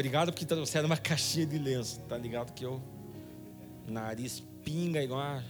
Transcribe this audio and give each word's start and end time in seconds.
Obrigado 0.00 0.32
porque 0.32 0.46
trouxeram 0.46 0.86
uma 0.86 0.96
caixinha 0.96 1.44
de 1.44 1.58
lenço. 1.58 2.00
Tá 2.08 2.16
ligado 2.16 2.54
que 2.54 2.64
eu. 2.64 2.80
Nariz 3.86 4.42
pinga 4.64 5.02
igual. 5.02 5.42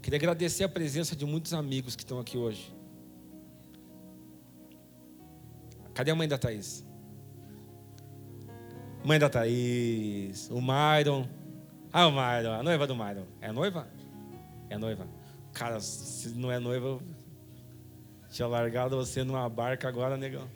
Queria 0.00 0.16
agradecer 0.16 0.64
a 0.64 0.68
presença 0.68 1.14
de 1.14 1.26
muitos 1.26 1.52
amigos 1.52 1.94
que 1.94 2.02
estão 2.02 2.18
aqui 2.18 2.38
hoje. 2.38 2.74
Cadê 5.92 6.10
a 6.10 6.14
mãe 6.14 6.26
da 6.26 6.38
Thaís? 6.38 6.86
Mãe 9.04 9.18
da 9.18 9.28
Thaís, 9.28 10.48
o 10.48 10.62
Myron. 10.62 11.28
Ah, 11.92 12.06
o 12.06 12.10
Myron, 12.10 12.54
a 12.54 12.62
noiva 12.62 12.86
do 12.86 12.96
Myron. 12.96 13.26
É 13.42 13.52
noiva? 13.52 13.86
É 14.70 14.78
noiva. 14.78 15.06
Cara, 15.52 15.80
se 15.80 16.30
não 16.30 16.50
é 16.50 16.58
noiva, 16.58 16.86
eu 16.86 17.02
tinha 18.30 18.48
largado 18.48 18.96
você 18.96 19.22
numa 19.22 19.46
barca 19.50 19.86
agora, 19.86 20.16
negão. 20.16 20.48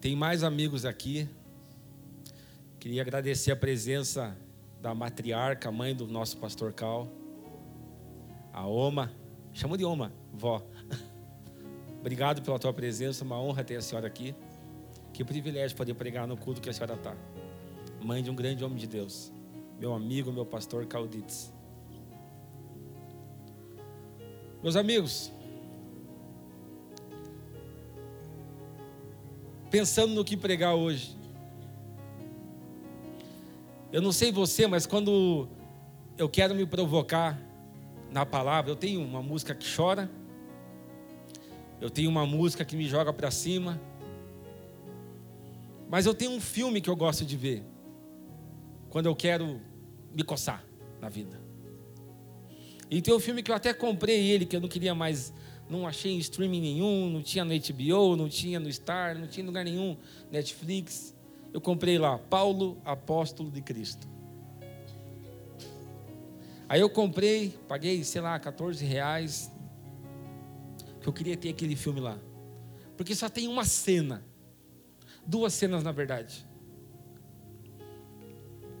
Tem 0.00 0.14
mais 0.14 0.44
amigos 0.44 0.84
aqui. 0.84 1.28
Queria 2.78 3.02
agradecer 3.02 3.50
a 3.50 3.56
presença 3.56 4.36
da 4.80 4.94
matriarca, 4.94 5.72
mãe 5.72 5.92
do 5.92 6.06
nosso 6.06 6.36
pastor 6.36 6.72
Cal, 6.72 7.08
a 8.52 8.64
Oma. 8.64 9.10
Chama 9.52 9.76
de 9.76 9.84
Oma, 9.84 10.12
vó. 10.32 10.64
Obrigado 11.98 12.42
pela 12.42 12.60
tua 12.60 12.72
presença, 12.72 13.24
uma 13.24 13.40
honra 13.40 13.64
ter 13.64 13.74
a 13.74 13.82
senhora 13.82 14.06
aqui. 14.06 14.36
Que 15.12 15.24
privilégio 15.24 15.76
poder 15.76 15.94
pregar 15.94 16.28
no 16.28 16.36
culto 16.36 16.60
que 16.60 16.70
a 16.70 16.72
senhora 16.72 16.94
está. 16.94 17.16
Mãe 18.00 18.22
de 18.22 18.30
um 18.30 18.36
grande 18.36 18.64
homem 18.64 18.78
de 18.78 18.86
Deus, 18.86 19.32
meu 19.80 19.92
amigo, 19.92 20.30
meu 20.30 20.46
pastor 20.46 20.86
Calditz. 20.86 21.52
Meus 24.62 24.76
amigos, 24.76 25.32
pensando 29.70 30.14
no 30.14 30.24
que 30.24 30.36
pregar 30.36 30.74
hoje. 30.74 31.16
Eu 33.92 34.02
não 34.02 34.12
sei 34.12 34.30
você, 34.30 34.66
mas 34.66 34.86
quando 34.86 35.48
eu 36.16 36.28
quero 36.28 36.54
me 36.54 36.66
provocar 36.66 37.38
na 38.10 38.24
palavra, 38.26 38.70
eu 38.70 38.76
tenho 38.76 39.02
uma 39.02 39.22
música 39.22 39.54
que 39.54 39.66
chora, 39.74 40.10
eu 41.80 41.88
tenho 41.88 42.10
uma 42.10 42.26
música 42.26 42.64
que 42.64 42.76
me 42.76 42.88
joga 42.88 43.12
para 43.12 43.30
cima, 43.30 43.80
mas 45.88 46.06
eu 46.06 46.14
tenho 46.14 46.32
um 46.32 46.40
filme 46.40 46.80
que 46.80 46.90
eu 46.90 46.96
gosto 46.96 47.24
de 47.24 47.36
ver 47.36 47.62
quando 48.90 49.06
eu 49.06 49.16
quero 49.16 49.60
me 50.14 50.22
coçar 50.22 50.64
na 51.00 51.08
vida. 51.08 51.40
E 52.90 53.00
tem 53.02 53.14
um 53.14 53.20
filme 53.20 53.42
que 53.42 53.50
eu 53.50 53.54
até 53.54 53.72
comprei 53.72 54.30
ele, 54.30 54.46
que 54.46 54.56
eu 54.56 54.60
não 54.60 54.68
queria 54.68 54.94
mais 54.94 55.32
não 55.70 55.86
achei 55.86 56.12
em 56.12 56.18
streaming 56.18 56.60
nenhum, 56.60 57.10
não 57.10 57.22
tinha 57.22 57.44
no 57.44 57.52
HBO, 57.52 58.16
não 58.16 58.28
tinha 58.28 58.58
no 58.58 58.72
Star, 58.72 59.18
não 59.18 59.26
tinha 59.26 59.44
lugar 59.44 59.64
nenhum, 59.64 59.96
Netflix. 60.30 61.14
Eu 61.52 61.60
comprei 61.60 61.98
lá, 61.98 62.18
Paulo, 62.18 62.78
Apóstolo 62.84 63.50
de 63.50 63.60
Cristo. 63.60 64.08
Aí 66.68 66.80
eu 66.80 66.90
comprei, 66.90 67.50
paguei, 67.66 68.04
sei 68.04 68.20
lá, 68.20 68.38
14 68.38 68.84
reais, 68.84 69.50
que 71.00 71.08
eu 71.08 71.12
queria 71.12 71.36
ter 71.36 71.50
aquele 71.50 71.76
filme 71.76 72.00
lá. 72.00 72.18
Porque 72.96 73.14
só 73.14 73.28
tem 73.28 73.48
uma 73.48 73.64
cena, 73.64 74.24
duas 75.26 75.54
cenas 75.54 75.82
na 75.82 75.92
verdade, 75.92 76.46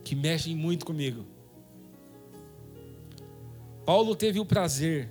que 0.04 0.14
mexem 0.14 0.54
muito 0.54 0.84
comigo. 0.84 1.24
Paulo 3.86 4.14
teve 4.14 4.38
o 4.38 4.44
prazer 4.44 5.10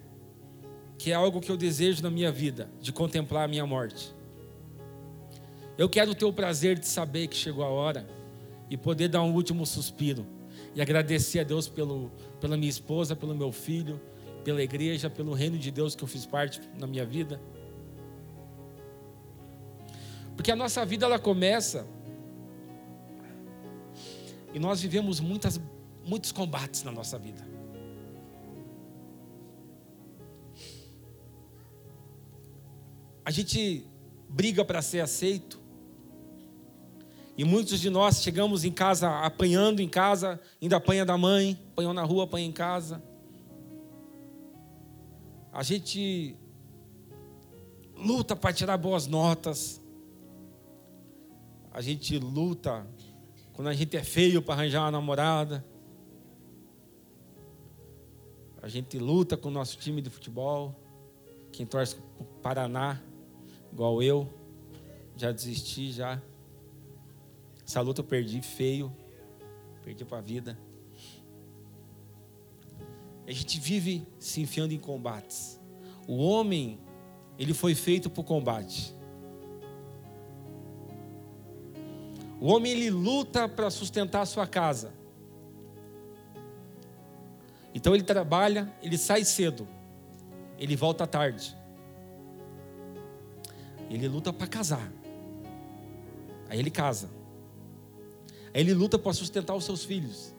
que 0.98 1.12
é 1.12 1.14
algo 1.14 1.40
que 1.40 1.52
eu 1.52 1.58
desejo 1.58 2.02
na 2.02 2.10
minha 2.10 2.32
vida, 2.32 2.70
de 2.82 2.92
contemplar 2.92 3.46
a 3.46 3.48
minha 3.48 3.66
morte. 3.66 4.14
Eu 5.78 5.88
quero 5.88 6.16
ter 6.16 6.26
o 6.26 6.34
prazer 6.34 6.80
de 6.80 6.88
saber 6.88 7.28
que 7.28 7.36
chegou 7.36 7.64
a 7.64 7.70
hora 7.70 8.08
e 8.70 8.76
poder 8.76 9.08
dar 9.08 9.22
um 9.22 9.34
último 9.34 9.66
suspiro 9.66 10.26
e 10.74 10.82
agradecer 10.82 11.40
a 11.40 11.44
Deus 11.44 11.68
pelo, 11.68 12.12
pela 12.42 12.58
minha 12.58 12.70
esposa, 12.70 13.16
pelo 13.16 13.36
meu 13.36 13.52
filho, 13.52 14.02
pela 14.44 14.62
igreja, 14.62 15.10
pelo 15.10 15.34
reino 15.34 15.58
de 15.58 15.70
Deus 15.70 15.96
que 15.96 16.04
eu 16.04 16.08
fiz 16.08 16.26
parte 16.26 16.62
na 16.80 16.88
minha 16.88 17.06
vida. 17.06 17.40
Porque 20.36 20.52
a 20.52 20.56
nossa 20.56 20.86
vida 20.86 21.06
ela 21.06 21.20
começa 21.20 21.86
e 24.54 24.60
nós 24.60 24.82
vivemos 24.82 25.20
muitas, 25.20 25.60
muitos 26.06 26.32
combates 26.32 26.84
na 26.84 26.92
nossa 26.92 27.20
vida. 27.20 27.57
A 33.28 33.30
gente 33.30 33.86
briga 34.30 34.64
para 34.64 34.82
ser 34.82 35.02
aceito. 35.02 35.60
E 37.38 37.44
muitos 37.44 37.82
de 37.82 37.90
nós 37.90 38.22
chegamos 38.22 38.64
em 38.64 38.72
casa 38.72 39.10
apanhando 39.20 39.82
em 39.82 39.90
casa, 39.90 40.40
ainda 40.62 40.78
apanha 40.78 41.06
da 41.06 41.18
mãe, 41.18 41.60
apanhou 41.74 41.94
na 41.94 42.06
rua, 42.06 42.24
apanha 42.24 42.46
em 42.46 42.54
casa. 42.54 43.04
A 45.52 45.62
gente 45.62 46.38
luta 47.98 48.34
para 48.34 48.54
tirar 48.54 48.78
boas 48.78 49.08
notas. 49.08 49.82
A 51.74 51.82
gente 51.82 52.18
luta 52.18 52.88
quando 53.52 53.68
a 53.68 53.74
gente 53.74 53.98
é 53.98 54.04
feio 54.06 54.42
para 54.42 54.54
arranjar 54.54 54.84
uma 54.84 54.92
namorada. 54.92 55.66
A 58.62 58.70
gente 58.70 58.98
luta 58.98 59.36
com 59.36 59.50
o 59.50 59.52
nosso 59.52 59.78
time 59.78 60.02
de 60.02 60.10
futebol. 60.10 60.82
Quem 61.52 61.66
torce 61.66 61.98
para 61.98 62.24
o 62.24 62.26
Paraná 62.42 63.04
igual 63.78 64.02
eu, 64.02 64.28
já 65.16 65.32
desisti 65.32 65.92
já. 65.92 66.20
Essa 67.64 67.80
luta 67.80 68.02
eu 68.02 68.06
perdi 68.06 68.42
feio, 68.42 68.92
perdi 69.84 70.04
para 70.04 70.18
a 70.18 70.22
vida. 70.22 70.58
A 73.28 73.32
gente 73.32 73.60
vive 73.60 74.04
se 74.18 74.42
enfiando 74.42 74.74
em 74.74 74.80
combates. 74.80 75.62
O 76.08 76.18
homem, 76.18 76.80
ele 77.38 77.54
foi 77.54 77.76
feito 77.76 78.10
para 78.10 78.20
o 78.20 78.24
combate. 78.24 78.96
O 82.42 82.48
homem 82.48 82.72
ele 82.72 82.90
luta 82.90 83.48
para 83.48 83.70
sustentar 83.70 84.22
a 84.22 84.26
sua 84.26 84.48
casa. 84.48 84.92
Então 87.76 87.94
ele 87.94 88.04
trabalha, 88.04 88.74
ele 88.82 88.98
sai 88.98 89.24
cedo, 89.24 89.68
ele 90.58 90.76
volta 90.76 91.06
tarde. 91.06 91.56
Ele 93.90 94.08
luta 94.08 94.34
para 94.34 94.48
casar. 94.48 94.92
Aí 96.50 96.60
ele 96.60 96.72
casa. 96.72 97.10
Aí 98.54 98.62
ele 98.62 98.74
luta 98.74 98.98
para 98.98 99.14
sustentar 99.14 99.56
os 99.56 99.64
seus 99.64 99.84
filhos. 99.84 100.36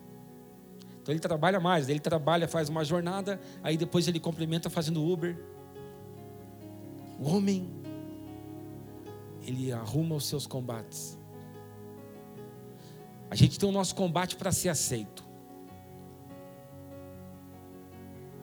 Então 1.01 1.13
ele 1.15 1.21
trabalha 1.21 1.59
mais, 1.59 1.89
ele 1.89 2.01
trabalha, 2.01 2.47
faz 2.47 2.69
uma 2.69 2.85
jornada, 2.85 3.41
aí 3.63 3.77
depois 3.77 4.07
ele 4.09 4.21
complementa 4.21 4.69
fazendo 4.69 5.03
Uber. 5.03 5.39
O 7.19 7.31
homem, 7.31 7.71
ele 9.47 9.73
arruma 9.73 10.17
os 10.17 10.27
seus 10.27 10.47
combates. 10.47 11.19
A 13.31 13.35
gente 13.35 13.59
tem 13.59 13.69
o 13.69 13.73
nosso 13.73 13.95
combate 13.95 14.37
para 14.37 14.53
ser 14.53 14.69
aceito, 14.69 15.25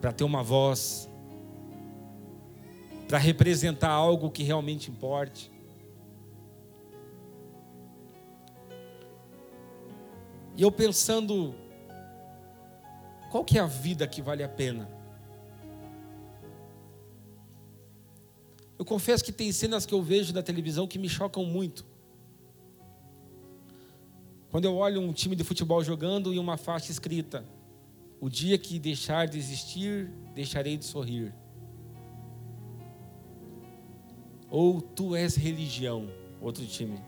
para 0.00 0.12
ter 0.12 0.24
uma 0.24 0.42
voz, 0.42 1.08
para 3.06 3.18
representar 3.18 3.90
algo 3.90 4.30
que 4.30 4.42
realmente 4.42 4.90
importe. 4.90 5.50
E 10.56 10.62
eu 10.62 10.72
pensando, 10.72 11.54
qual 13.30 13.44
que 13.44 13.58
é 13.58 13.60
a 13.60 13.66
vida 13.66 14.06
que 14.06 14.22
vale 14.22 14.42
a 14.42 14.48
pena? 14.48 14.88
Eu 18.78 18.84
confesso 18.84 19.24
que 19.24 19.32
tem 19.32 19.52
cenas 19.52 19.86
que 19.86 19.94
eu 19.94 20.02
vejo 20.02 20.32
na 20.32 20.42
televisão 20.42 20.86
que 20.86 20.98
me 20.98 21.08
chocam 21.08 21.44
muito. 21.44 21.84
Quando 24.50 24.64
eu 24.64 24.74
olho 24.76 25.00
um 25.00 25.12
time 25.12 25.36
de 25.36 25.44
futebol 25.44 25.82
jogando 25.82 26.32
e 26.32 26.38
uma 26.38 26.56
faixa 26.56 26.90
escrita: 26.90 27.44
O 28.20 28.28
dia 28.28 28.56
que 28.56 28.78
deixar 28.78 29.26
de 29.26 29.38
existir, 29.38 30.10
deixarei 30.34 30.76
de 30.76 30.84
sorrir. 30.84 31.34
Ou 34.50 34.80
tu 34.80 35.16
és 35.16 35.36
religião, 35.36 36.08
outro 36.40 36.64
time. 36.66 37.00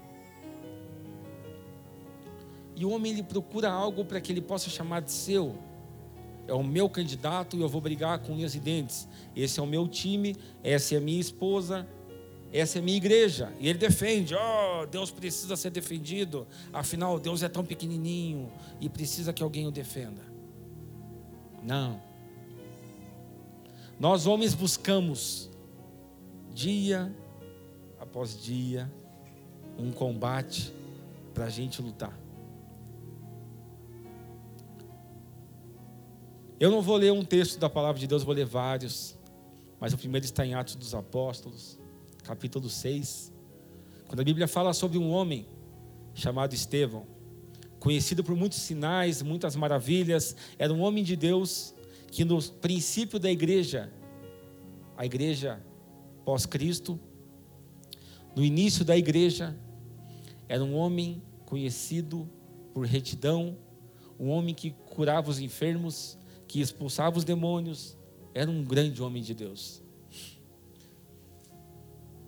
E 2.74 2.84
o 2.84 2.90
homem 2.90 3.12
ele 3.12 3.22
procura 3.22 3.70
algo 3.70 4.04
para 4.04 4.20
que 4.20 4.30
ele 4.30 4.40
possa 4.40 4.70
chamar 4.70 5.00
de 5.00 5.10
seu. 5.10 5.56
É 6.46 6.54
o 6.54 6.62
meu 6.62 6.88
candidato 6.88 7.56
e 7.56 7.60
eu 7.60 7.68
vou 7.68 7.80
brigar 7.80 8.20
com 8.20 8.32
unhas 8.32 8.54
e 8.54 8.60
dentes. 8.60 9.08
Esse 9.34 9.60
é 9.60 9.62
o 9.62 9.66
meu 9.66 9.86
time, 9.88 10.36
essa 10.62 10.94
é 10.94 10.98
a 10.98 11.00
minha 11.00 11.20
esposa, 11.20 11.86
essa 12.52 12.78
é 12.78 12.80
a 12.80 12.82
minha 12.82 12.96
igreja. 12.96 13.52
E 13.60 13.68
ele 13.68 13.78
defende: 13.78 14.34
oh, 14.34 14.86
Deus 14.86 15.10
precisa 15.10 15.56
ser 15.56 15.70
defendido. 15.70 16.46
Afinal, 16.72 17.18
Deus 17.18 17.42
é 17.42 17.48
tão 17.48 17.64
pequenininho 17.64 18.50
e 18.80 18.88
precisa 18.88 19.32
que 19.32 19.42
alguém 19.42 19.66
o 19.66 19.70
defenda. 19.70 20.22
Não. 21.62 22.00
Nós 23.98 24.26
homens 24.26 24.54
buscamos 24.54 25.50
dia 26.54 27.12
após 27.98 28.40
dia, 28.40 28.90
um 29.78 29.90
combate 29.92 30.74
para 31.34 31.44
a 31.44 31.50
gente 31.50 31.80
lutar. 31.80 32.18
Eu 36.60 36.70
não 36.70 36.82
vou 36.82 36.96
ler 36.96 37.12
um 37.12 37.24
texto 37.24 37.58
da 37.58 37.70
palavra 37.70 38.00
de 38.00 38.06
Deus, 38.06 38.24
vou 38.24 38.34
ler 38.34 38.44
vários, 38.44 39.16
mas 39.78 39.92
o 39.92 39.98
primeiro 39.98 40.24
está 40.24 40.44
em 40.44 40.54
Atos 40.54 40.74
dos 40.74 40.92
Apóstolos, 40.94 41.78
capítulo 42.24 42.68
6, 42.68 43.32
quando 44.08 44.20
a 44.20 44.24
Bíblia 44.24 44.48
fala 44.48 44.72
sobre 44.72 44.98
um 44.98 45.10
homem 45.10 45.46
chamado 46.14 46.54
Estevão, 46.54 47.06
conhecido 47.78 48.24
por 48.24 48.34
muitos 48.34 48.58
sinais, 48.58 49.22
muitas 49.22 49.54
maravilhas, 49.54 50.34
era 50.58 50.72
um 50.72 50.80
homem 50.80 51.04
de 51.04 51.14
Deus 51.14 51.74
que 52.10 52.24
no 52.24 52.42
princípio 52.42 53.20
da 53.20 53.30
igreja, 53.30 53.92
a 54.96 55.06
igreja 55.06 55.62
pós-Cristo, 56.24 56.98
no 58.38 58.44
início 58.44 58.84
da 58.84 58.96
igreja, 58.96 59.58
era 60.48 60.62
um 60.62 60.76
homem 60.76 61.20
conhecido 61.44 62.30
por 62.72 62.86
retidão, 62.86 63.58
um 64.16 64.28
homem 64.28 64.54
que 64.54 64.70
curava 64.70 65.28
os 65.28 65.40
enfermos, 65.40 66.16
que 66.46 66.60
expulsava 66.60 67.18
os 67.18 67.24
demônios, 67.24 67.96
era 68.32 68.48
um 68.48 68.62
grande 68.62 69.02
homem 69.02 69.24
de 69.24 69.34
Deus. 69.34 69.82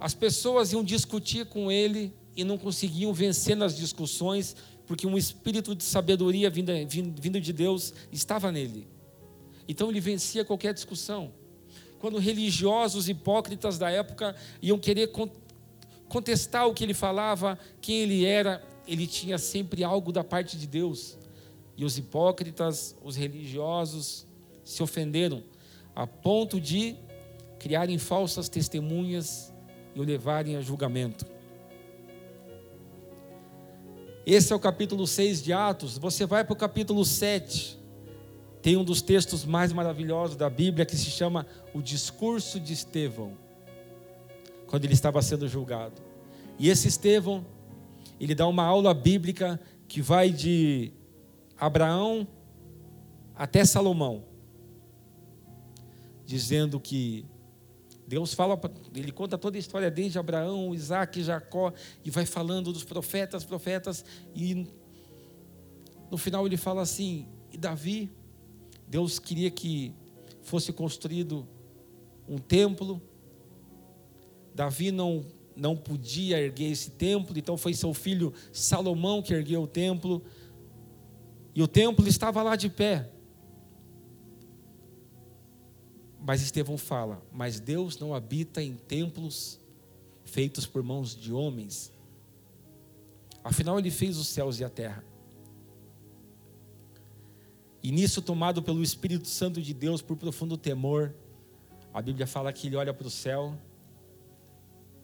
As 0.00 0.12
pessoas 0.12 0.72
iam 0.72 0.82
discutir 0.82 1.46
com 1.46 1.70
ele 1.70 2.12
e 2.34 2.42
não 2.42 2.58
conseguiam 2.58 3.14
vencer 3.14 3.56
nas 3.56 3.76
discussões, 3.76 4.56
porque 4.88 5.06
um 5.06 5.16
espírito 5.16 5.76
de 5.76 5.84
sabedoria 5.84 6.50
vindo, 6.50 6.72
vindo 7.20 7.40
de 7.40 7.52
Deus 7.52 7.94
estava 8.10 8.50
nele. 8.50 8.88
Então 9.68 9.88
ele 9.88 10.00
vencia 10.00 10.44
qualquer 10.44 10.74
discussão. 10.74 11.32
Quando 12.00 12.18
religiosos 12.18 13.08
hipócritas 13.08 13.78
da 13.78 13.88
época 13.92 14.34
iam 14.60 14.76
querer 14.76 15.12
contestar 16.10 16.66
o 16.66 16.74
que 16.74 16.84
ele 16.84 16.92
falava, 16.92 17.58
quem 17.80 18.00
ele 18.00 18.26
era, 18.26 18.62
ele 18.86 19.06
tinha 19.06 19.38
sempre 19.38 19.82
algo 19.82 20.12
da 20.12 20.22
parte 20.22 20.58
de 20.58 20.66
Deus. 20.66 21.16
E 21.76 21.84
os 21.84 21.96
hipócritas, 21.96 22.94
os 23.02 23.16
religiosos, 23.16 24.26
se 24.64 24.82
ofenderam 24.82 25.42
a 25.94 26.06
ponto 26.06 26.60
de 26.60 26.96
criarem 27.58 27.96
falsas 27.96 28.48
testemunhas 28.48 29.52
e 29.94 30.00
o 30.00 30.02
levarem 30.02 30.56
a 30.56 30.60
julgamento. 30.60 31.24
Esse 34.26 34.52
é 34.52 34.56
o 34.56 34.60
capítulo 34.60 35.06
6 35.06 35.42
de 35.42 35.52
Atos. 35.52 35.96
Você 35.96 36.26
vai 36.26 36.44
para 36.44 36.52
o 36.52 36.56
capítulo 36.56 37.04
7. 37.04 37.78
Tem 38.60 38.76
um 38.76 38.84
dos 38.84 39.00
textos 39.00 39.44
mais 39.44 39.72
maravilhosos 39.72 40.36
da 40.36 40.50
Bíblia 40.50 40.84
que 40.84 40.96
se 40.96 41.10
chama 41.10 41.46
O 41.72 41.80
Discurso 41.80 42.60
de 42.60 42.72
Estevão, 42.72 43.36
quando 44.70 44.84
ele 44.84 44.94
estava 44.94 45.20
sendo 45.20 45.48
julgado. 45.48 46.00
E 46.56 46.68
esse 46.68 46.86
Estevão, 46.86 47.44
ele 48.20 48.36
dá 48.36 48.46
uma 48.46 48.62
aula 48.62 48.94
bíblica 48.94 49.60
que 49.88 50.00
vai 50.00 50.30
de 50.30 50.92
Abraão 51.58 52.26
até 53.34 53.64
Salomão, 53.64 54.24
dizendo 56.24 56.78
que 56.78 57.26
Deus 58.06 58.32
fala, 58.32 58.58
ele 58.94 59.10
conta 59.10 59.36
toda 59.36 59.56
a 59.56 59.58
história 59.58 59.90
desde 59.90 60.20
Abraão, 60.20 60.72
Isaac, 60.72 61.20
Jacó, 61.20 61.72
e 62.04 62.10
vai 62.10 62.24
falando 62.24 62.72
dos 62.72 62.84
profetas, 62.84 63.42
profetas, 63.42 64.04
e 64.36 64.68
no 66.08 66.16
final 66.16 66.46
ele 66.46 66.56
fala 66.56 66.82
assim: 66.82 67.26
e 67.52 67.58
Davi, 67.58 68.08
Deus 68.86 69.18
queria 69.18 69.50
que 69.50 69.92
fosse 70.42 70.72
construído 70.72 71.46
um 72.28 72.38
templo, 72.38 73.02
Davi 74.54 74.90
não, 74.90 75.24
não 75.56 75.76
podia 75.76 76.40
erguer 76.40 76.70
esse 76.70 76.90
templo, 76.90 77.38
então 77.38 77.56
foi 77.56 77.74
seu 77.74 77.94
filho 77.94 78.32
Salomão 78.52 79.22
que 79.22 79.32
ergueu 79.32 79.62
o 79.62 79.66
templo, 79.66 80.22
e 81.54 81.62
o 81.62 81.68
templo 81.68 82.06
estava 82.06 82.42
lá 82.42 82.56
de 82.56 82.68
pé, 82.68 83.10
Mas 86.20 86.42
Estevão 86.42 86.76
fala: 86.76 87.22
Mas 87.32 87.58
Deus 87.58 87.98
não 87.98 88.14
habita 88.14 88.62
em 88.62 88.76
templos 88.76 89.58
feitos 90.24 90.66
por 90.66 90.82
mãos 90.82 91.16
de 91.16 91.32
homens. 91.32 91.92
Afinal, 93.42 93.78
ele 93.78 93.90
fez 93.90 94.18
os 94.18 94.28
céus 94.28 94.60
e 94.60 94.64
a 94.64 94.68
terra. 94.68 95.02
E 97.82 97.90
nisso, 97.90 98.20
tomado 98.20 98.62
pelo 98.62 98.82
Espírito 98.82 99.26
Santo 99.26 99.62
de 99.62 99.72
Deus 99.72 100.02
por 100.02 100.16
profundo 100.16 100.58
temor, 100.58 101.14
a 101.94 102.02
Bíblia 102.02 102.26
fala 102.26 102.52
que 102.52 102.66
ele 102.66 102.76
olha 102.76 102.92
para 102.92 103.06
o 103.06 103.10
céu 103.10 103.56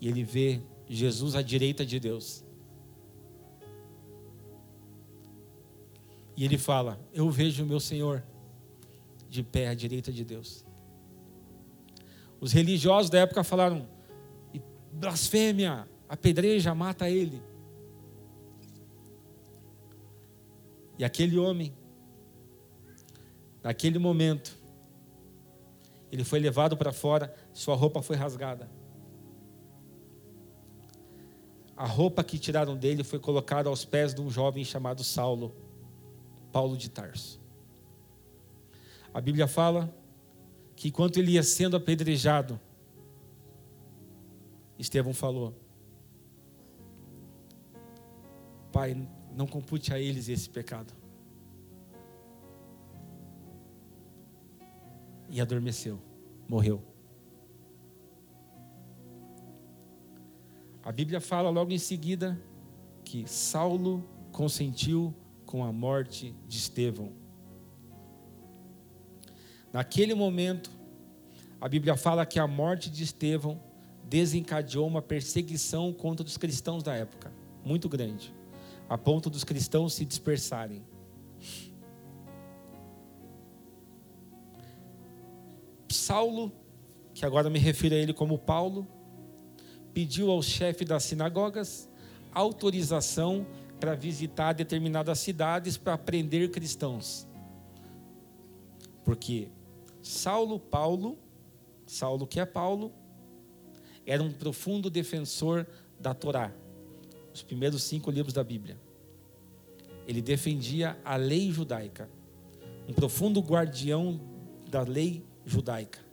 e 0.00 0.08
ele 0.08 0.22
vê 0.22 0.60
Jesus 0.88 1.34
à 1.34 1.42
direita 1.42 1.84
de 1.84 1.98
Deus. 1.98 2.44
E 6.36 6.44
ele 6.44 6.58
fala: 6.58 7.00
Eu 7.12 7.30
vejo 7.30 7.64
o 7.64 7.66
meu 7.66 7.80
Senhor 7.80 8.22
de 9.28 9.42
pé 9.42 9.68
à 9.68 9.74
direita 9.74 10.12
de 10.12 10.24
Deus. 10.24 10.64
Os 12.40 12.52
religiosos 12.52 13.10
da 13.10 13.20
época 13.20 13.42
falaram: 13.42 13.88
blasfêmia, 14.92 15.88
apedreja, 16.08 16.74
mata 16.74 17.08
ele. 17.08 17.42
E 20.98 21.04
aquele 21.04 21.38
homem, 21.38 21.74
naquele 23.62 23.98
momento, 23.98 24.56
ele 26.10 26.24
foi 26.24 26.38
levado 26.38 26.76
para 26.76 26.92
fora, 26.92 27.34
sua 27.52 27.74
roupa 27.74 28.00
foi 28.00 28.16
rasgada. 28.16 28.70
A 31.76 31.86
roupa 31.86 32.24
que 32.24 32.38
tiraram 32.38 32.74
dele 32.76 33.04
foi 33.04 33.18
colocada 33.18 33.68
aos 33.68 33.84
pés 33.84 34.14
de 34.14 34.20
um 34.22 34.30
jovem 34.30 34.64
chamado 34.64 35.04
Saulo, 35.04 35.54
Paulo 36.50 36.76
de 36.76 36.88
Tarso. 36.88 37.38
A 39.12 39.20
Bíblia 39.20 39.46
fala 39.46 39.94
que 40.74 40.88
enquanto 40.88 41.18
ele 41.18 41.32
ia 41.32 41.42
sendo 41.42 41.76
apedrejado, 41.76 42.58
Estevão 44.78 45.12
falou: 45.12 45.54
Pai, 48.72 48.96
não 49.34 49.46
compute 49.46 49.92
a 49.92 49.98
eles 49.98 50.28
esse 50.28 50.48
pecado. 50.48 50.94
E 55.28 55.40
adormeceu, 55.40 56.00
morreu. 56.48 56.82
A 60.86 60.92
Bíblia 60.92 61.20
fala 61.20 61.50
logo 61.50 61.72
em 61.72 61.78
seguida 61.78 62.40
que 63.04 63.28
Saulo 63.28 64.08
consentiu 64.30 65.12
com 65.44 65.64
a 65.64 65.72
morte 65.72 66.32
de 66.46 66.58
Estevão. 66.58 67.10
Naquele 69.72 70.14
momento, 70.14 70.70
a 71.60 71.68
Bíblia 71.68 71.96
fala 71.96 72.24
que 72.24 72.38
a 72.38 72.46
morte 72.46 72.88
de 72.88 73.02
Estevão 73.02 73.60
desencadeou 74.04 74.86
uma 74.86 75.02
perseguição 75.02 75.92
contra 75.92 76.24
os 76.24 76.36
cristãos 76.36 76.84
da 76.84 76.94
época, 76.94 77.34
muito 77.64 77.88
grande, 77.88 78.32
a 78.88 78.96
ponto 78.96 79.28
dos 79.28 79.42
cristãos 79.42 79.92
se 79.92 80.04
dispersarem. 80.04 80.84
Saulo, 85.90 86.52
que 87.12 87.26
agora 87.26 87.50
me 87.50 87.58
refiro 87.58 87.96
a 87.96 87.98
ele 87.98 88.12
como 88.12 88.38
Paulo, 88.38 88.86
pediu 89.96 90.30
ao 90.30 90.42
chefe 90.42 90.84
das 90.84 91.04
sinagogas 91.04 91.88
autorização 92.30 93.46
para 93.80 93.94
visitar 93.94 94.52
determinadas 94.52 95.20
cidades 95.20 95.78
para 95.78 95.96
prender 95.96 96.50
cristãos. 96.50 97.26
Porque 99.06 99.48
Saulo 100.02 100.60
Paulo, 100.60 101.16
Saulo 101.86 102.26
que 102.26 102.38
é 102.38 102.44
Paulo, 102.44 102.92
era 104.04 104.22
um 104.22 104.30
profundo 104.30 104.90
defensor 104.90 105.66
da 105.98 106.12
Torá, 106.12 106.52
os 107.32 107.42
primeiros 107.42 107.82
cinco 107.82 108.10
livros 108.10 108.34
da 108.34 108.44
Bíblia. 108.44 108.78
Ele 110.06 110.20
defendia 110.20 111.00
a 111.02 111.16
lei 111.16 111.50
judaica, 111.50 112.06
um 112.86 112.92
profundo 112.92 113.40
guardião 113.40 114.20
da 114.70 114.82
lei 114.82 115.24
judaica. 115.46 116.05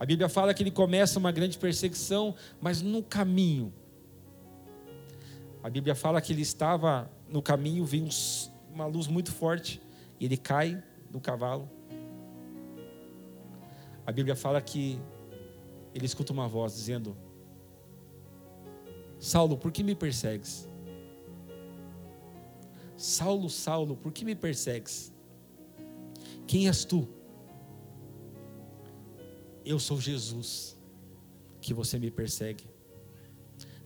A 0.00 0.06
Bíblia 0.06 0.30
fala 0.30 0.54
que 0.54 0.62
ele 0.62 0.70
começa 0.70 1.18
uma 1.18 1.30
grande 1.30 1.58
perseguição, 1.58 2.34
mas 2.58 2.80
no 2.80 3.02
caminho. 3.02 3.70
A 5.62 5.68
Bíblia 5.68 5.94
fala 5.94 6.22
que 6.22 6.32
ele 6.32 6.40
estava 6.40 7.10
no 7.28 7.42
caminho, 7.42 7.84
viu 7.84 8.08
uma 8.72 8.86
luz 8.86 9.06
muito 9.06 9.30
forte 9.30 9.78
e 10.18 10.24
ele 10.24 10.38
cai 10.38 10.82
do 11.10 11.20
cavalo. 11.20 11.68
A 14.06 14.10
Bíblia 14.10 14.34
fala 14.34 14.58
que 14.62 14.98
ele 15.94 16.06
escuta 16.06 16.32
uma 16.32 16.48
voz 16.48 16.74
dizendo: 16.74 17.14
Saulo, 19.18 19.58
por 19.58 19.70
que 19.70 19.82
me 19.82 19.94
persegues? 19.94 20.66
Saulo, 22.96 23.50
Saulo, 23.50 23.96
por 23.96 24.12
que 24.12 24.24
me 24.24 24.34
persegues? 24.34 25.12
Quem 26.46 26.68
és 26.68 26.86
tu? 26.86 27.06
Eu 29.70 29.78
sou 29.78 30.00
Jesus, 30.00 30.76
que 31.60 31.72
você 31.72 31.96
me 31.96 32.10
persegue. 32.10 32.64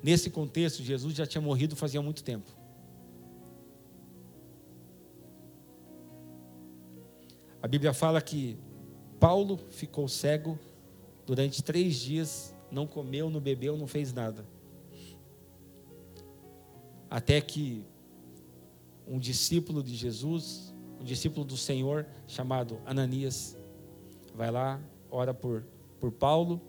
Nesse 0.03 0.31
contexto, 0.31 0.83
Jesus 0.83 1.14
já 1.14 1.26
tinha 1.26 1.43
morrido 1.43 1.76
fazia 1.76 2.00
muito 2.00 2.25
tempo. 2.25 2.50
A 7.61 7.69
Bíblia 7.69 7.93
fala 7.93 8.19
que 8.23 8.57
Paulo 9.21 9.59
ficou 9.69 10.09
cego 10.09 10.59
durante 11.26 11.62
três 11.62 11.97
dias, 11.97 12.57
não 12.71 12.87
comeu, 12.87 13.29
não 13.29 13.38
bebeu, 13.38 13.76
não 13.76 13.87
fez 13.87 14.11
nada. 14.11 14.47
Até 17.11 17.43
que 17.43 17.85
um 19.07 19.19
discípulo 19.19 19.83
de 19.83 19.95
Jesus, 19.95 20.75
um 20.99 21.05
discípulo 21.05 21.45
do 21.45 21.59
Senhor, 21.59 22.07
chamado 22.26 22.81
Ananias, 22.87 23.55
vai 24.35 24.50
lá, 24.50 24.81
ora 25.11 25.35
por, 25.35 25.74
por 26.04 26.12
Paulo, 26.12 26.61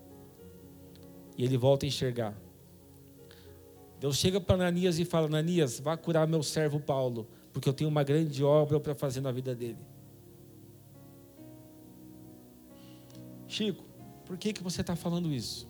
e 1.36 1.44
ele 1.44 1.58
volta 1.58 1.84
a 1.84 1.88
enxergar. 1.88 2.34
Deus 4.00 4.16
chega 4.16 4.40
para 4.40 4.54
Ananias 4.54 4.98
e 4.98 5.04
fala: 5.04 5.26
Ananias, 5.26 5.78
vá 5.78 5.94
curar 5.94 6.26
meu 6.26 6.42
servo 6.42 6.80
Paulo, 6.80 7.28
porque 7.52 7.68
eu 7.68 7.74
tenho 7.74 7.90
uma 7.90 8.02
grande 8.02 8.42
obra 8.42 8.80
para 8.80 8.94
fazer 8.94 9.20
na 9.20 9.30
vida 9.30 9.54
dele. 9.54 9.84
Chico, 13.46 13.84
por 14.24 14.38
que, 14.38 14.54
que 14.54 14.62
você 14.62 14.80
está 14.80 14.96
falando 14.96 15.30
isso? 15.30 15.68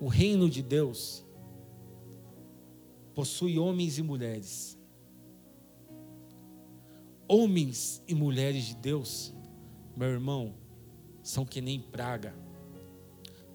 O 0.00 0.06
reino 0.06 0.48
de 0.48 0.62
Deus 0.62 1.24
possui 3.12 3.58
homens 3.58 3.98
e 3.98 4.04
mulheres. 4.04 4.78
Homens 7.26 8.00
e 8.06 8.14
mulheres 8.14 8.64
de 8.64 8.76
Deus, 8.76 9.34
meu 9.98 10.10
irmão, 10.10 10.54
são 11.24 11.44
que 11.44 11.60
nem 11.60 11.80
praga. 11.80 12.32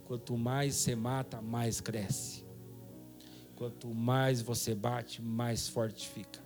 Quanto 0.03 0.37
mais 0.37 0.75
você 0.75 0.93
mata, 0.93 1.41
mais 1.41 1.79
cresce. 1.79 2.43
Quanto 3.55 3.87
mais 3.93 4.41
você 4.41 4.75
bate, 4.75 5.21
mais 5.21 5.69
forte 5.69 6.05
fica. 6.05 6.43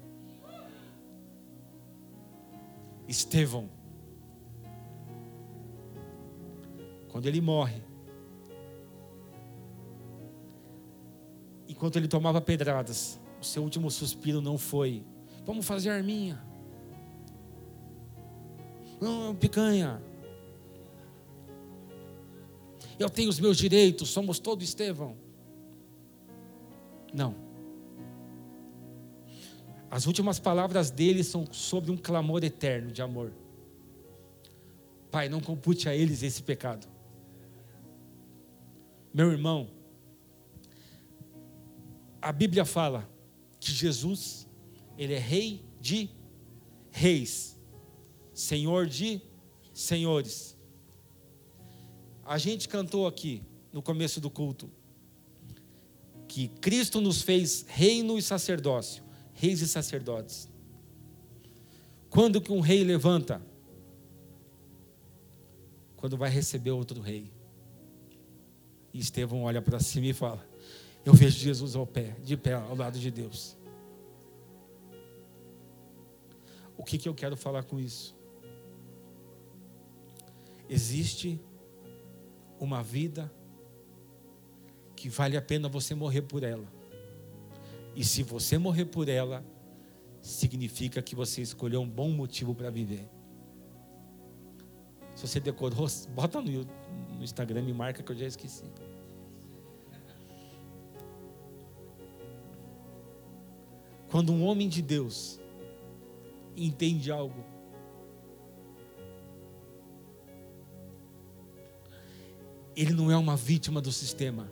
Estevão, 3.07 3.69
quando 7.07 7.25
ele 7.25 7.41
morre, 7.41 7.81
enquanto 11.67 11.95
ele 11.95 12.07
tomava 12.07 12.39
pedradas, 12.41 13.19
o 13.41 13.45
seu 13.45 13.63
último 13.63 13.89
suspiro 13.89 14.41
não 14.41 14.57
foi: 14.57 15.03
vamos 15.45 15.65
fazer 15.65 15.89
arminha. 15.89 16.46
Não, 18.99 19.35
picanha. 19.35 20.01
Eu 22.99 23.09
tenho 23.09 23.29
os 23.29 23.39
meus 23.39 23.57
direitos, 23.57 24.09
somos 24.09 24.39
todos 24.39 24.67
Estevão. 24.67 25.15
Não. 27.13 27.35
As 29.89 30.05
últimas 30.05 30.39
palavras 30.39 30.91
dele 30.91 31.23
são 31.23 31.45
sobre 31.51 31.91
um 31.91 31.97
clamor 31.97 32.43
eterno 32.43 32.91
de 32.91 33.01
amor. 33.01 33.31
Pai, 35.09 35.29
não 35.29 35.39
compute 35.39 35.87
a 35.87 35.95
eles 35.95 36.23
esse 36.23 36.43
pecado. 36.43 36.87
Meu 39.13 39.31
irmão, 39.31 39.69
a 42.21 42.31
Bíblia 42.31 42.65
fala 42.65 43.09
que 43.59 43.71
Jesus, 43.71 44.47
ele 44.97 45.13
é 45.13 45.19
rei 45.19 45.63
de 45.79 46.09
reis, 46.91 47.56
senhor 48.39 48.85
de 48.85 49.21
senhores. 49.73 50.55
A 52.23 52.37
gente 52.37 52.67
cantou 52.67 53.07
aqui 53.07 53.41
no 53.71 53.81
começo 53.81 54.19
do 54.19 54.29
culto 54.29 54.69
que 56.27 56.47
Cristo 56.47 56.99
nos 56.99 57.21
fez 57.21 57.65
reino 57.67 58.17
e 58.17 58.21
sacerdócio 58.21 59.07
reis 59.37 59.61
e 59.61 59.67
sacerdotes. 59.67 60.49
Quando 62.09 62.41
que 62.41 62.51
um 62.51 62.59
rei 62.59 62.83
levanta? 62.83 63.39
Quando 65.95 66.17
vai 66.17 66.29
receber 66.29 66.71
outro 66.71 66.99
rei. 66.99 67.31
E 68.91 68.99
Estevão 68.99 69.43
olha 69.43 69.61
para 69.61 69.79
cima 69.79 70.07
e 70.07 70.13
fala: 70.13 70.43
Eu 71.05 71.13
vejo 71.13 71.37
Jesus 71.37 71.75
ao 71.75 71.85
pé, 71.85 72.15
de 72.23 72.35
pé 72.35 72.53
ao 72.53 72.75
lado 72.75 72.97
de 72.97 73.11
Deus. 73.11 73.55
O 76.75 76.83
que, 76.83 76.97
que 76.97 77.07
eu 77.07 77.13
quero 77.13 77.37
falar 77.37 77.63
com 77.63 77.79
isso? 77.79 78.16
Existe 80.69 81.39
uma 82.59 82.83
vida 82.83 83.31
que 84.95 85.09
vale 85.09 85.37
a 85.37 85.41
pena 85.41 85.69
você 85.69 85.93
morrer 85.95 86.23
por 86.23 86.43
ela. 86.43 86.67
E 87.95 88.03
se 88.03 88.23
você 88.23 88.57
morrer 88.57 88.85
por 88.85 89.07
ela, 89.07 89.43
significa 90.21 91.01
que 91.01 91.15
você 91.15 91.41
escolheu 91.41 91.81
um 91.81 91.89
bom 91.89 92.09
motivo 92.09 92.53
para 92.53 92.69
viver. 92.69 93.09
Se 95.15 95.27
você 95.27 95.39
decorou, 95.39 95.87
bota 96.13 96.41
no, 96.41 96.63
no 97.15 97.23
Instagram 97.23 97.61
e 97.61 97.73
marca 97.73 98.03
que 98.03 98.11
eu 98.11 98.15
já 98.15 98.25
esqueci. 98.25 98.65
Quando 104.09 104.31
um 104.31 104.43
homem 104.45 104.69
de 104.69 104.81
Deus 104.81 105.39
entende 106.55 107.11
algo, 107.11 107.43
ele 112.77 112.93
não 112.93 113.11
é 113.11 113.17
uma 113.17 113.35
vítima 113.35 113.81
do 113.81 113.91
sistema, 113.91 114.49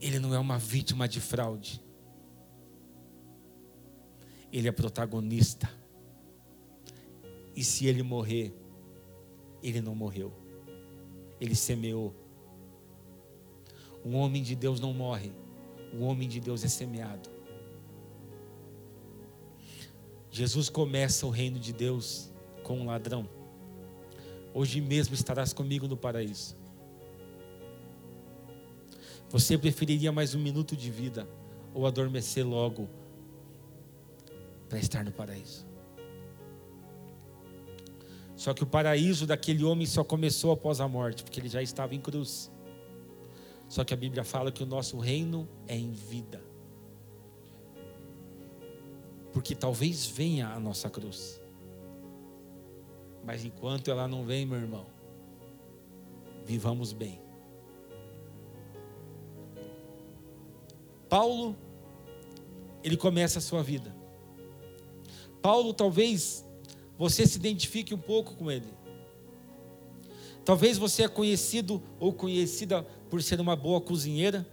ele 0.00 0.18
não 0.18 0.34
é 0.34 0.38
uma 0.40 0.58
vítima 0.58 1.06
de 1.06 1.20
fraude 1.20 1.80
ele 4.52 4.68
é 4.68 4.72
protagonista. 4.72 5.70
E 7.54 7.62
se 7.62 7.86
ele 7.86 8.02
morrer, 8.02 8.54
ele 9.62 9.80
não 9.80 9.94
morreu, 9.94 10.32
ele 11.40 11.54
semeou. 11.54 12.14
Um 14.04 14.16
homem 14.16 14.42
de 14.42 14.54
Deus 14.54 14.80
não 14.80 14.94
morre, 14.94 15.32
o 15.92 16.04
homem 16.04 16.28
de 16.28 16.40
Deus 16.40 16.64
é 16.64 16.68
semeado. 16.68 17.28
Jesus 20.30 20.68
começa 20.68 21.26
o 21.26 21.30
reino 21.30 21.58
de 21.58 21.72
Deus 21.72 22.32
com 22.62 22.80
um 22.80 22.86
ladrão. 22.86 23.28
Hoje 24.54 24.80
mesmo 24.80 25.14
estarás 25.14 25.52
comigo 25.52 25.86
no 25.86 25.96
paraíso. 25.96 26.56
Você 29.30 29.56
preferiria 29.56 30.10
mais 30.10 30.34
um 30.34 30.40
minuto 30.40 30.76
de 30.76 30.90
vida 30.90 31.26
ou 31.72 31.86
adormecer 31.86 32.44
logo 32.44 32.88
para 34.68 34.78
estar 34.78 35.04
no 35.04 35.12
paraíso. 35.12 35.64
Só 38.34 38.52
que 38.52 38.64
o 38.64 38.66
paraíso 38.66 39.28
daquele 39.28 39.62
homem 39.62 39.86
só 39.86 40.02
começou 40.02 40.50
após 40.50 40.80
a 40.80 40.88
morte, 40.88 41.22
porque 41.22 41.38
ele 41.38 41.48
já 41.48 41.62
estava 41.62 41.94
em 41.94 42.00
cruz. 42.00 42.50
Só 43.68 43.84
que 43.84 43.94
a 43.94 43.96
Bíblia 43.96 44.24
fala 44.24 44.50
que 44.50 44.64
o 44.64 44.66
nosso 44.66 44.98
reino 44.98 45.48
é 45.68 45.76
em 45.76 45.92
vida. 45.92 46.42
Porque 49.32 49.54
talvez 49.54 50.06
venha 50.06 50.48
a 50.48 50.58
nossa 50.58 50.90
cruz. 50.90 51.40
Mas 53.24 53.44
enquanto 53.44 53.92
ela 53.92 54.08
não 54.08 54.24
vem, 54.24 54.44
meu 54.44 54.58
irmão, 54.58 54.86
vivamos 56.44 56.92
bem. 56.92 57.19
Paulo, 61.10 61.56
ele 62.84 62.96
começa 62.96 63.40
a 63.40 63.42
sua 63.42 63.64
vida. 63.64 63.94
Paulo, 65.42 65.74
talvez 65.74 66.46
você 66.96 67.26
se 67.26 67.36
identifique 67.36 67.92
um 67.92 67.98
pouco 67.98 68.36
com 68.36 68.48
ele. 68.48 68.68
Talvez 70.44 70.78
você 70.78 71.02
é 71.02 71.08
conhecido 71.08 71.82
ou 71.98 72.12
conhecida 72.12 72.84
por 73.10 73.22
ser 73.22 73.40
uma 73.40 73.56
boa 73.56 73.80
cozinheira, 73.80 74.46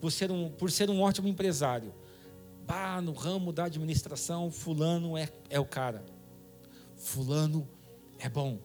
por 0.00 0.12
ser 0.12 0.30
um, 0.30 0.48
por 0.48 0.70
ser 0.70 0.88
um 0.88 1.00
ótimo 1.00 1.26
empresário. 1.26 1.92
Bah, 2.64 3.00
no 3.00 3.12
ramo 3.12 3.52
da 3.52 3.64
administração, 3.64 4.50
fulano 4.50 5.18
é, 5.18 5.28
é 5.50 5.58
o 5.58 5.66
cara. 5.66 6.04
Fulano 6.96 7.68
é 8.18 8.28
bom. 8.28 8.58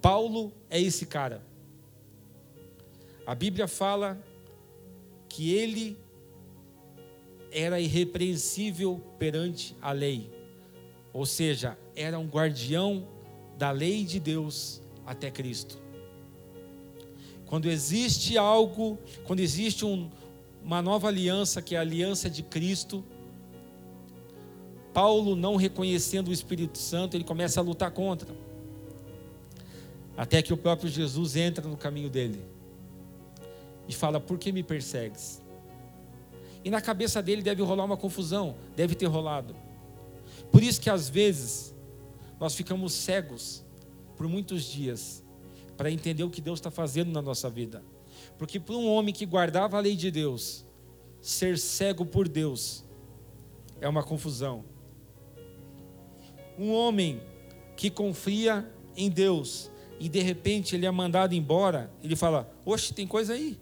Paulo 0.00 0.52
é 0.70 0.80
esse 0.80 1.04
cara. 1.04 1.44
A 3.26 3.34
Bíblia 3.34 3.66
fala 3.66 4.22
que 5.28 5.52
ele 5.52 5.98
era 7.50 7.80
irrepreensível 7.80 9.02
perante 9.18 9.76
a 9.82 9.90
lei, 9.90 10.30
ou 11.12 11.26
seja, 11.26 11.76
era 11.96 12.20
um 12.20 12.28
guardião 12.28 13.08
da 13.58 13.72
lei 13.72 14.04
de 14.04 14.20
Deus 14.20 14.80
até 15.04 15.28
Cristo. 15.28 15.76
Quando 17.46 17.68
existe 17.68 18.38
algo, 18.38 18.96
quando 19.24 19.40
existe 19.40 19.84
um, 19.84 20.08
uma 20.62 20.80
nova 20.80 21.08
aliança, 21.08 21.60
que 21.60 21.74
é 21.74 21.78
a 21.78 21.80
aliança 21.80 22.30
de 22.30 22.44
Cristo, 22.44 23.04
Paulo, 24.94 25.34
não 25.34 25.56
reconhecendo 25.56 26.28
o 26.28 26.32
Espírito 26.32 26.78
Santo, 26.78 27.16
ele 27.16 27.24
começa 27.24 27.58
a 27.58 27.62
lutar 27.62 27.90
contra. 27.90 28.32
Até 30.16 30.40
que 30.42 30.52
o 30.52 30.56
próprio 30.56 30.88
Jesus 30.88 31.34
entra 31.34 31.66
no 31.66 31.76
caminho 31.76 32.08
dele 32.08 32.55
e 33.88 33.94
fala: 33.94 34.20
Por 34.20 34.38
que 34.38 34.52
me 34.52 34.62
persegues? 34.62 35.42
E 36.64 36.70
na 36.70 36.80
cabeça 36.80 37.22
dele 37.22 37.42
deve 37.42 37.62
rolar 37.62 37.84
uma 37.84 37.96
confusão, 37.96 38.56
deve 38.74 38.94
ter 38.94 39.06
rolado. 39.06 39.54
Por 40.50 40.62
isso 40.62 40.80
que 40.80 40.90
às 40.90 41.08
vezes 41.08 41.74
nós 42.40 42.54
ficamos 42.54 42.92
cegos 42.92 43.64
por 44.16 44.26
muitos 44.28 44.64
dias 44.64 45.22
para 45.76 45.90
entender 45.90 46.24
o 46.24 46.30
que 46.30 46.40
Deus 46.40 46.58
está 46.58 46.70
fazendo 46.70 47.12
na 47.12 47.22
nossa 47.22 47.48
vida. 47.48 47.84
Porque 48.38 48.58
para 48.58 48.74
um 48.74 48.90
homem 48.90 49.14
que 49.14 49.24
guardava 49.26 49.76
a 49.76 49.80
lei 49.80 49.94
de 49.94 50.10
Deus, 50.10 50.64
ser 51.20 51.58
cego 51.58 52.04
por 52.04 52.28
Deus 52.28 52.84
é 53.80 53.88
uma 53.88 54.02
confusão. 54.02 54.64
Um 56.58 56.72
homem 56.72 57.20
que 57.76 57.90
confia 57.90 58.68
em 58.96 59.10
Deus 59.10 59.70
e 60.00 60.08
de 60.08 60.20
repente 60.20 60.74
ele 60.74 60.86
é 60.86 60.90
mandado 60.90 61.34
embora, 61.34 61.90
ele 62.02 62.16
fala: 62.16 62.50
Oxe, 62.64 62.92
tem 62.92 63.06
coisa 63.06 63.34
aí. 63.34 63.58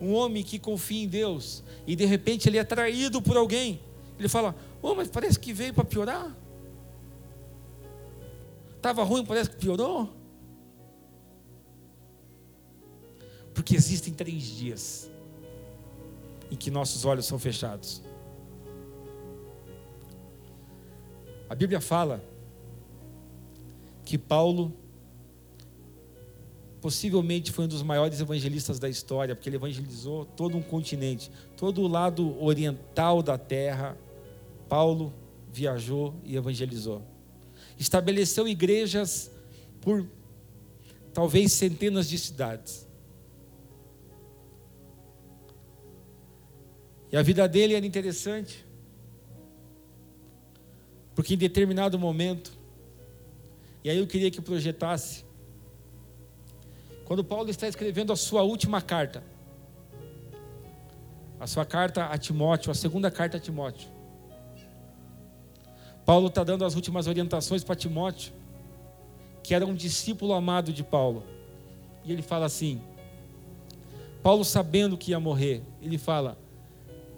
Um 0.00 0.12
homem 0.14 0.42
que 0.42 0.58
confia 0.58 1.04
em 1.04 1.08
Deus 1.08 1.64
e 1.86 1.96
de 1.96 2.04
repente 2.04 2.48
ele 2.48 2.58
é 2.58 2.64
traído 2.64 3.22
por 3.22 3.36
alguém, 3.36 3.80
ele 4.18 4.28
fala: 4.28 4.54
Oh, 4.82 4.94
mas 4.94 5.08
parece 5.08 5.38
que 5.38 5.52
veio 5.52 5.72
para 5.72 5.84
piorar. 5.84 6.36
Estava 8.76 9.02
ruim, 9.02 9.24
parece 9.24 9.50
que 9.50 9.56
piorou. 9.56 10.10
Porque 13.54 13.74
existem 13.74 14.12
três 14.12 14.42
dias 14.44 15.10
em 16.50 16.56
que 16.56 16.70
nossos 16.70 17.04
olhos 17.04 17.26
são 17.26 17.38
fechados. 17.38 18.02
A 21.48 21.54
Bíblia 21.54 21.80
fala 21.80 22.22
que 24.04 24.18
Paulo 24.18 24.72
possivelmente 26.86 27.50
foi 27.50 27.64
um 27.64 27.68
dos 27.68 27.82
maiores 27.82 28.20
evangelistas 28.20 28.78
da 28.78 28.88
história, 28.88 29.34
porque 29.34 29.48
ele 29.48 29.56
evangelizou 29.56 30.24
todo 30.24 30.56
um 30.56 30.62
continente, 30.62 31.32
todo 31.56 31.80
o 31.80 31.88
lado 31.88 32.40
oriental 32.40 33.24
da 33.24 33.36
terra. 33.36 33.98
Paulo 34.68 35.12
viajou 35.52 36.14
e 36.24 36.36
evangelizou. 36.36 37.02
Estabeleceu 37.76 38.46
igrejas 38.46 39.32
por 39.80 40.06
talvez 41.12 41.50
centenas 41.54 42.08
de 42.08 42.18
cidades. 42.18 42.86
E 47.10 47.16
a 47.16 47.22
vida 47.22 47.48
dele 47.48 47.74
era 47.74 47.84
interessante, 47.84 48.64
porque 51.16 51.34
em 51.34 51.38
determinado 51.38 51.98
momento, 51.98 52.56
e 53.82 53.90
aí 53.90 53.98
eu 53.98 54.06
queria 54.06 54.30
que 54.30 54.40
projetasse, 54.40 55.25
quando 57.06 57.22
Paulo 57.22 57.48
está 57.48 57.68
escrevendo 57.68 58.12
a 58.12 58.16
sua 58.16 58.42
última 58.42 58.82
carta, 58.82 59.22
a 61.38 61.46
sua 61.46 61.64
carta 61.64 62.06
a 62.06 62.18
Timóteo, 62.18 62.70
a 62.70 62.74
segunda 62.74 63.10
carta 63.12 63.36
a 63.36 63.40
Timóteo, 63.40 63.88
Paulo 66.04 66.26
está 66.26 66.42
dando 66.42 66.64
as 66.64 66.74
últimas 66.74 67.06
orientações 67.06 67.62
para 67.62 67.76
Timóteo, 67.76 68.32
que 69.40 69.54
era 69.54 69.64
um 69.64 69.74
discípulo 69.74 70.32
amado 70.32 70.72
de 70.72 70.82
Paulo, 70.82 71.22
e 72.04 72.12
ele 72.12 72.22
fala 72.22 72.46
assim: 72.46 72.82
Paulo, 74.20 74.44
sabendo 74.44 74.98
que 74.98 75.12
ia 75.12 75.20
morrer, 75.20 75.62
ele 75.80 75.98
fala: 75.98 76.36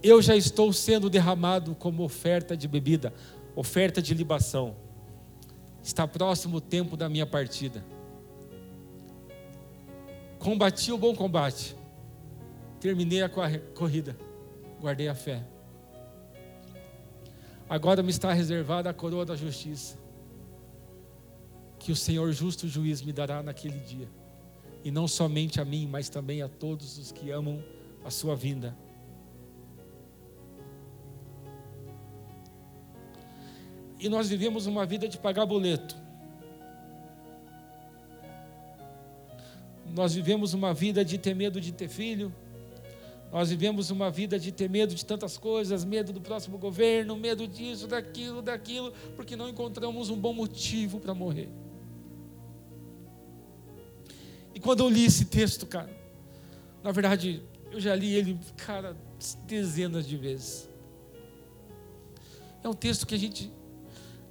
Eu 0.02 0.20
já 0.20 0.36
estou 0.36 0.70
sendo 0.70 1.08
derramado 1.08 1.74
como 1.74 2.02
oferta 2.02 2.54
de 2.54 2.68
bebida, 2.68 3.12
oferta 3.56 4.02
de 4.02 4.12
libação. 4.12 4.76
Está 5.82 6.06
próximo 6.06 6.58
o 6.58 6.60
tempo 6.60 6.94
da 6.94 7.08
minha 7.08 7.24
partida. 7.24 7.82
Combati 10.38 10.92
o 10.92 10.98
bom 10.98 11.14
combate, 11.14 11.76
terminei 12.80 13.22
a 13.22 13.28
corrida, 13.28 14.16
guardei 14.80 15.08
a 15.08 15.14
fé. 15.14 15.44
Agora 17.68 18.02
me 18.02 18.10
está 18.10 18.32
reservada 18.32 18.88
a 18.88 18.94
coroa 18.94 19.26
da 19.26 19.36
justiça, 19.36 19.98
que 21.78 21.92
o 21.92 21.96
Senhor 21.96 22.32
justo 22.32 22.68
juiz 22.68 23.02
me 23.02 23.12
dará 23.12 23.42
naquele 23.42 23.78
dia, 23.80 24.08
e 24.84 24.90
não 24.90 25.08
somente 25.08 25.60
a 25.60 25.64
mim, 25.64 25.86
mas 25.86 26.08
também 26.08 26.40
a 26.40 26.48
todos 26.48 26.98
os 26.98 27.12
que 27.12 27.30
amam 27.30 27.62
a 28.04 28.10
sua 28.10 28.34
vinda. 28.36 28.76
E 34.00 34.08
nós 34.08 34.28
vivemos 34.28 34.66
uma 34.66 34.86
vida 34.86 35.08
de 35.08 35.18
pagar 35.18 35.44
boleto. 35.44 36.07
Nós 39.94 40.14
vivemos 40.14 40.54
uma 40.54 40.72
vida 40.72 41.04
de 41.04 41.18
ter 41.18 41.34
medo 41.34 41.60
de 41.60 41.72
ter 41.72 41.88
filho. 41.88 42.34
Nós 43.30 43.50
vivemos 43.50 43.90
uma 43.90 44.10
vida 44.10 44.38
de 44.38 44.50
ter 44.50 44.70
medo 44.70 44.94
de 44.94 45.04
tantas 45.04 45.36
coisas, 45.36 45.84
medo 45.84 46.12
do 46.12 46.20
próximo 46.20 46.56
governo, 46.56 47.16
medo 47.16 47.46
disso, 47.46 47.86
daquilo, 47.86 48.40
daquilo, 48.40 48.92
porque 49.16 49.36
não 49.36 49.48
encontramos 49.48 50.08
um 50.08 50.16
bom 50.16 50.32
motivo 50.32 50.98
para 50.98 51.12
morrer. 51.12 51.48
E 54.54 54.60
quando 54.60 54.80
eu 54.80 54.88
li 54.88 55.04
esse 55.04 55.26
texto, 55.26 55.66
cara, 55.66 55.90
na 56.82 56.90
verdade, 56.90 57.42
eu 57.70 57.78
já 57.78 57.94
li 57.94 58.14
ele, 58.14 58.38
cara, 58.56 58.96
dezenas 59.46 60.06
de 60.06 60.16
vezes. 60.16 60.68
É 62.64 62.68
um 62.68 62.74
texto 62.74 63.06
que 63.06 63.14
a 63.14 63.18
gente 63.18 63.52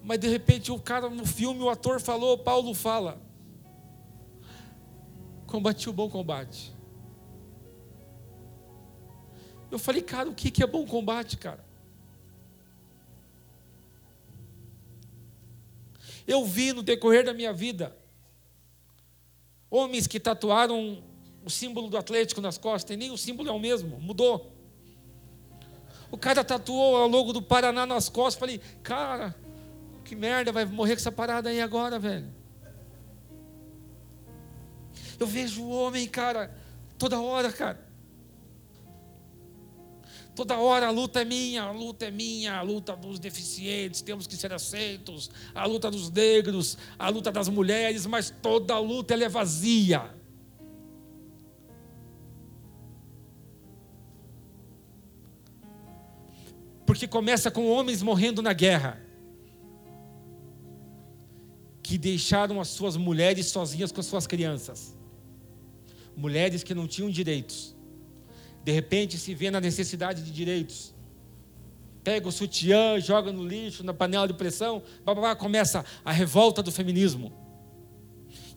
mas 0.07 0.19
de 0.19 0.29
repente 0.29 0.71
o 0.71 0.79
cara 0.79 1.09
no 1.09 1.25
filme, 1.25 1.61
o 1.61 1.69
ator 1.69 1.99
falou, 1.99 2.37
Paulo 2.37 2.73
fala. 2.73 3.21
Combati 5.47 5.89
o 5.89 5.93
bom 5.93 6.09
combate. 6.09 6.75
Eu 9.71 9.79
falei, 9.79 10.01
cara, 10.01 10.29
o 10.29 10.35
que 10.35 10.61
é 10.61 10.67
bom 10.67 10.85
combate, 10.85 11.37
cara? 11.37 11.65
Eu 16.27 16.45
vi 16.45 16.73
no 16.73 16.83
decorrer 16.83 17.25
da 17.25 17.33
minha 17.33 17.53
vida 17.53 17.95
homens 19.69 20.07
que 20.07 20.19
tatuaram 20.19 21.03
o 21.43 21.49
símbolo 21.49 21.89
do 21.89 21.97
Atlético 21.97 22.41
nas 22.41 22.57
costas, 22.57 22.93
e 22.93 22.97
nem 22.97 23.11
o 23.11 23.17
símbolo 23.17 23.49
é 23.49 23.51
o 23.51 23.59
mesmo, 23.59 23.99
mudou. 23.99 24.53
O 26.11 26.17
cara 26.17 26.43
tatuou 26.43 26.95
o 26.95 27.07
logo 27.07 27.33
do 27.33 27.41
Paraná 27.41 27.85
nas 27.85 28.07
costas. 28.07 28.39
Falei, 28.39 28.61
cara, 28.81 29.35
que 30.05 30.15
merda, 30.15 30.51
vai 30.51 30.65
morrer 30.65 30.95
com 30.95 31.01
essa 31.01 31.11
parada 31.11 31.49
aí 31.49 31.61
agora, 31.61 31.99
velho. 31.99 32.33
Eu 35.19 35.27
vejo 35.27 35.63
o 35.63 35.69
homem, 35.69 36.07
cara, 36.07 36.55
toda 36.97 37.19
hora, 37.19 37.51
cara. 37.51 37.87
Toda 40.35 40.55
hora 40.59 40.85
a 40.85 40.91
luta 40.91 41.21
é 41.21 41.25
minha, 41.25 41.63
a 41.63 41.71
luta 41.71 42.05
é 42.05 42.11
minha, 42.11 42.57
a 42.57 42.61
luta 42.61 42.95
dos 42.95 43.17
deficientes, 43.17 44.03
temos 44.03 44.27
que 44.27 44.35
ser 44.35 44.53
aceitos, 44.53 45.31
a 45.55 45.65
luta 45.65 45.89
dos 45.89 46.11
negros, 46.11 46.77
a 46.99 47.09
luta 47.09 47.31
das 47.31 47.49
mulheres, 47.49 48.05
mas 48.05 48.31
toda 48.39 48.77
luta 48.77 49.15
ela 49.15 49.23
é 49.23 49.29
vazia. 49.29 50.13
Porque 56.85 57.07
começa 57.07 57.49
com 57.49 57.67
homens 57.69 58.03
morrendo 58.03 58.41
na 58.41 58.53
guerra 58.53 59.01
que 61.81 61.97
deixaram 61.97 62.61
as 62.61 62.67
suas 62.67 62.95
mulheres 62.95 63.47
sozinhas 63.47 63.91
com 63.91 64.01
as 64.01 64.05
suas 64.05 64.27
crianças. 64.27 64.96
Mulheres 66.17 66.63
que 66.63 66.73
não 66.73 66.87
tinham 66.87 67.09
direitos. 67.09 67.75
De 68.63 68.71
repente 68.73 69.17
se 69.17 69.33
vê 69.33 69.49
na 69.49 69.61
necessidade 69.61 70.23
de 70.23 70.31
direitos. 70.31 70.93
Pega 72.03 72.27
o 72.27 72.31
sutiã, 72.31 72.99
joga 72.99 73.31
no 73.31 73.47
lixo, 73.47 73.83
na 73.83 73.93
panela 73.93 74.27
de 74.27 74.33
pressão, 74.33 74.81
começa 75.37 75.85
a 76.03 76.11
revolta 76.11 76.63
do 76.63 76.71
feminismo. 76.71 77.31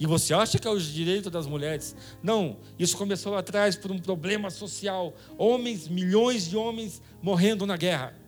E 0.01 0.07
você 0.07 0.33
acha 0.33 0.59
que 0.59 0.66
é 0.66 0.70
os 0.70 0.85
direitos 0.85 1.31
das 1.31 1.46
mulheres? 1.46 1.94
Não, 2.23 2.57
isso 2.79 2.96
começou 2.96 3.33
lá 3.33 3.40
atrás 3.40 3.77
por 3.77 3.92
um 3.92 3.99
problema 3.99 4.49
social. 4.49 5.14
Homens, 5.37 5.87
milhões 5.87 6.49
de 6.49 6.57
homens 6.57 7.03
morrendo 7.20 7.66
na 7.66 7.77
guerra. 7.77 8.18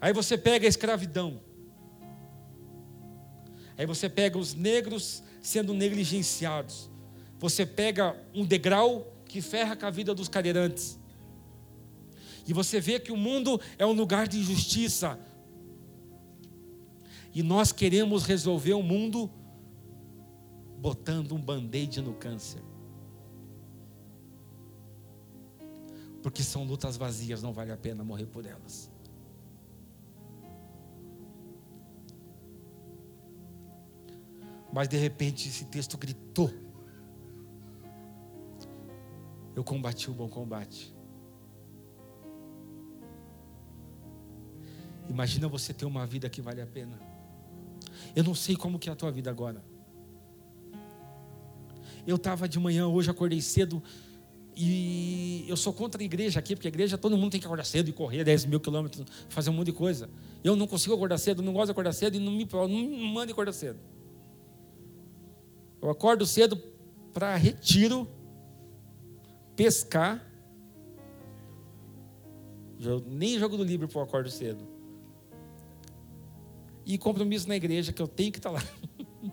Aí 0.00 0.12
você 0.12 0.36
pega 0.36 0.66
a 0.66 0.68
escravidão. 0.68 1.40
Aí 3.78 3.86
você 3.86 4.08
pega 4.08 4.36
os 4.36 4.54
negros 4.54 5.22
sendo 5.40 5.72
negligenciados. 5.72 6.90
Você 7.38 7.64
pega 7.64 8.20
um 8.34 8.44
degrau 8.44 9.06
que 9.24 9.40
ferra 9.40 9.76
com 9.76 9.86
a 9.86 9.90
vida 9.90 10.12
dos 10.12 10.28
cadeirantes. 10.28 10.98
E 12.44 12.52
você 12.52 12.80
vê 12.80 12.98
que 12.98 13.12
o 13.12 13.16
mundo 13.16 13.60
é 13.78 13.86
um 13.86 13.92
lugar 13.92 14.26
de 14.26 14.38
injustiça. 14.38 15.16
E 17.32 17.40
nós 17.40 17.70
queremos 17.70 18.24
resolver 18.24 18.72
o 18.72 18.82
mundo 18.82 19.30
botando 20.78 21.32
um 21.32 21.40
band-aid 21.40 22.00
no 22.00 22.14
câncer. 22.14 22.62
Porque 26.20 26.42
são 26.42 26.64
lutas 26.64 26.96
vazias, 26.96 27.42
não 27.42 27.52
vale 27.52 27.70
a 27.70 27.76
pena 27.76 28.02
morrer 28.02 28.26
por 28.26 28.44
elas. 28.44 28.90
Mas 34.78 34.88
de 34.88 34.96
repente 34.96 35.48
esse 35.48 35.64
texto 35.64 35.98
gritou. 35.98 36.54
Eu 39.56 39.64
combati 39.64 40.08
o 40.08 40.14
bom 40.14 40.28
combate. 40.28 40.94
Imagina 45.08 45.48
você 45.48 45.74
ter 45.74 45.84
uma 45.84 46.06
vida 46.06 46.30
que 46.30 46.40
vale 46.40 46.60
a 46.60 46.66
pena. 46.66 46.96
Eu 48.14 48.22
não 48.22 48.36
sei 48.36 48.54
como 48.54 48.78
que 48.78 48.88
é 48.88 48.92
a 48.92 48.94
tua 48.94 49.10
vida 49.10 49.28
agora. 49.28 49.64
Eu 52.06 52.14
estava 52.14 52.48
de 52.48 52.60
manhã, 52.60 52.86
hoje 52.86 53.10
acordei 53.10 53.40
cedo, 53.40 53.82
e 54.54 55.44
eu 55.48 55.56
sou 55.56 55.72
contra 55.72 56.00
a 56.00 56.04
igreja 56.04 56.38
aqui, 56.38 56.54
porque 56.54 56.68
a 56.68 56.70
igreja 56.70 56.96
todo 56.96 57.16
mundo 57.16 57.32
tem 57.32 57.40
que 57.40 57.46
acordar 57.46 57.64
cedo 57.64 57.88
e 57.88 57.92
correr 57.92 58.22
10 58.22 58.44
mil 58.44 58.60
quilômetros, 58.60 59.04
fazer 59.28 59.50
um 59.50 59.54
monte 59.54 59.66
de 59.66 59.72
coisa. 59.72 60.08
Eu 60.44 60.54
não 60.54 60.68
consigo 60.68 60.94
acordar 60.94 61.18
cedo, 61.18 61.42
não 61.42 61.52
gosto 61.52 61.66
de 61.66 61.72
acordar 61.72 61.92
cedo 61.92 62.16
e 62.16 62.20
não 62.20 62.30
me, 62.30 62.48
não 62.48 62.68
me 62.68 63.12
manda 63.12 63.32
acordar 63.32 63.52
cedo. 63.52 63.97
Eu 65.80 65.90
acordo 65.90 66.26
cedo 66.26 66.56
para 67.12 67.36
retiro, 67.36 68.08
pescar. 69.54 70.24
Nem 73.06 73.38
jogo 73.38 73.56
do 73.56 73.64
livro 73.64 73.88
eu 73.92 74.00
acordo 74.00 74.30
cedo. 74.30 74.64
E 76.86 76.96
compromisso 76.96 77.48
na 77.48 77.56
igreja 77.56 77.92
que 77.92 78.00
eu 78.00 78.08
tenho 78.08 78.32
que 78.32 78.38
estar 78.38 78.50
tá 78.50 78.56
lá. 78.56 78.62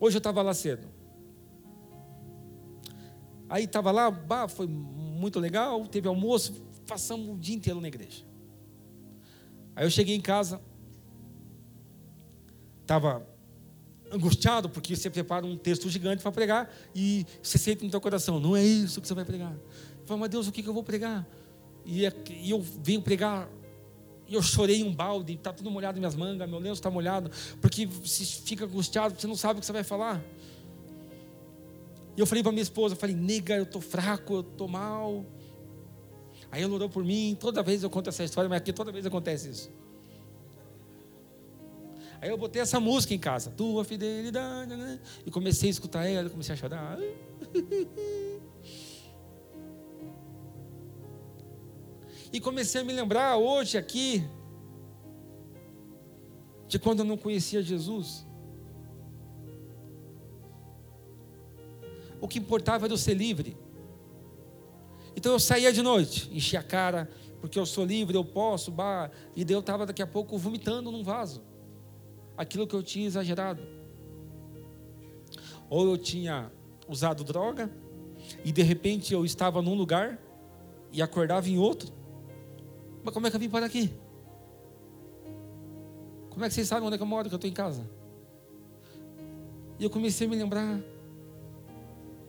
Hoje 0.00 0.16
eu 0.16 0.18
estava 0.18 0.42
lá 0.42 0.54
cedo. 0.54 0.86
Aí 3.48 3.64
estava 3.64 3.90
lá, 3.90 4.10
bah, 4.10 4.48
foi 4.48 4.66
muito 4.66 5.38
legal, 5.38 5.86
teve 5.86 6.08
almoço, 6.08 6.52
passamos 6.86 7.28
o 7.28 7.38
dia 7.38 7.54
inteiro 7.54 7.80
na 7.80 7.88
igreja. 7.88 8.24
Aí 9.76 9.84
eu 9.84 9.90
cheguei 9.90 10.14
em 10.14 10.20
casa, 10.20 10.60
estava 12.80 13.33
angustiado, 14.14 14.68
porque 14.68 14.94
você 14.94 15.10
prepara 15.10 15.44
um 15.44 15.56
texto 15.56 15.88
gigante 15.88 16.22
para 16.22 16.30
pregar 16.30 16.72
e 16.94 17.26
você 17.42 17.58
sente 17.58 17.84
no 17.84 17.90
teu 17.90 18.00
coração, 18.00 18.38
não 18.38 18.56
é 18.56 18.64
isso 18.64 19.00
que 19.00 19.08
você 19.08 19.14
vai 19.14 19.24
pregar. 19.24 19.52
Eu 19.52 20.06
falo, 20.06 20.20
mas 20.20 20.30
Deus, 20.30 20.46
o 20.46 20.52
que, 20.52 20.66
eu 20.66 20.72
vou 20.72 20.82
pregar? 20.82 21.26
E, 21.84 22.06
é 22.06 22.12
e 22.30 22.50
eu 22.50 22.60
venho 22.60 23.02
pregar, 23.02 23.48
e 24.28 24.34
eu 24.34 24.42
chorei 24.42 24.82
um 24.82 24.94
balde, 24.94 25.34
está 25.34 25.52
tudo 25.52 25.70
molhado 25.70 25.98
minhas 25.98 26.14
mangas, 26.14 26.48
meu 26.48 26.58
lenço 26.58 26.74
está 26.74 26.90
molhado, 26.90 27.30
porque 27.60 27.86
você 27.86 28.24
fica 28.24 28.64
angustiado, 28.64 29.20
você 29.20 29.26
não 29.26 29.36
sabe 29.36 29.58
o 29.58 29.60
que 29.60 29.66
você 29.66 29.72
vai 29.72 29.84
falar. 29.84 30.22
E 32.16 32.20
eu 32.20 32.26
falei 32.26 32.42
para 32.42 32.52
minha 32.52 32.62
esposa, 32.62 32.94
eu 32.94 32.98
falei, 32.98 33.16
nega, 33.16 33.56
eu 33.56 33.64
estou 33.64 33.82
fraco, 33.82 34.34
eu 34.34 34.40
estou 34.40 34.68
mal. 34.68 35.26
Aí 36.50 36.62
ela 36.62 36.72
orou 36.72 36.88
por 36.88 37.04
mim, 37.04 37.36
toda 37.38 37.62
vez 37.62 37.82
eu 37.82 37.90
conto 37.90 38.08
essa 38.08 38.22
história, 38.22 38.48
mas 38.48 38.58
aqui 38.58 38.72
toda 38.72 38.92
vez 38.92 39.04
acontece 39.04 39.50
isso. 39.50 39.83
Aí 42.24 42.30
eu 42.30 42.38
botei 42.38 42.62
essa 42.62 42.80
música 42.80 43.12
em 43.12 43.18
casa, 43.18 43.50
tua 43.50 43.84
fidelidade, 43.84 44.74
né? 44.74 44.98
E 45.26 45.30
comecei 45.30 45.68
a 45.68 45.72
escutar 45.72 46.06
ela, 46.06 46.30
comecei 46.30 46.54
a 46.54 46.56
chorar. 46.56 46.98
E 52.32 52.40
comecei 52.40 52.80
a 52.80 52.84
me 52.84 52.94
lembrar 52.94 53.36
hoje 53.36 53.76
aqui 53.76 54.24
de 56.66 56.78
quando 56.78 57.00
eu 57.00 57.04
não 57.04 57.18
conhecia 57.18 57.62
Jesus. 57.62 58.26
o 62.24 62.26
que 62.26 62.38
importava 62.38 62.86
era 62.86 62.94
eu 62.94 62.96
ser 62.96 63.12
livre. 63.12 63.54
Então 65.14 65.32
eu 65.32 65.38
saía 65.38 65.70
de 65.70 65.82
noite, 65.82 66.30
enchia 66.32 66.60
a 66.60 66.62
cara, 66.62 67.10
porque 67.38 67.58
eu 67.58 67.66
sou 67.66 67.84
livre, 67.84 68.16
eu 68.16 68.24
posso, 68.24 68.70
bah, 68.70 69.10
e 69.36 69.44
daí 69.44 69.54
eu 69.54 69.60
estava 69.60 69.84
daqui 69.84 70.00
a 70.00 70.06
pouco 70.06 70.38
vomitando 70.38 70.90
num 70.90 71.04
vaso. 71.04 71.42
Aquilo 72.36 72.66
que 72.66 72.74
eu 72.74 72.82
tinha 72.82 73.06
exagerado. 73.06 73.62
Ou 75.70 75.86
eu 75.86 75.98
tinha 75.98 76.50
usado 76.88 77.24
droga, 77.24 77.70
e 78.44 78.52
de 78.52 78.62
repente 78.62 79.12
eu 79.12 79.24
estava 79.24 79.60
num 79.62 79.74
lugar 79.74 80.18
e 80.92 81.02
acordava 81.02 81.48
em 81.48 81.58
outro. 81.58 81.92
Mas 83.02 83.12
como 83.12 83.26
é 83.26 83.30
que 83.30 83.36
eu 83.36 83.40
vim 83.40 83.50
para 83.50 83.66
aqui? 83.66 83.92
Como 86.30 86.44
é 86.44 86.48
que 86.48 86.54
vocês 86.54 86.66
sabem 86.66 86.86
onde 86.86 86.94
é 86.94 86.98
que 86.98 87.02
eu 87.02 87.06
moro, 87.06 87.28
que 87.28 87.34
eu 87.34 87.36
estou 87.36 87.50
em 87.50 87.54
casa? 87.54 87.88
E 89.78 89.84
eu 89.84 89.90
comecei 89.90 90.26
a 90.26 90.30
me 90.30 90.36
lembrar 90.36 90.80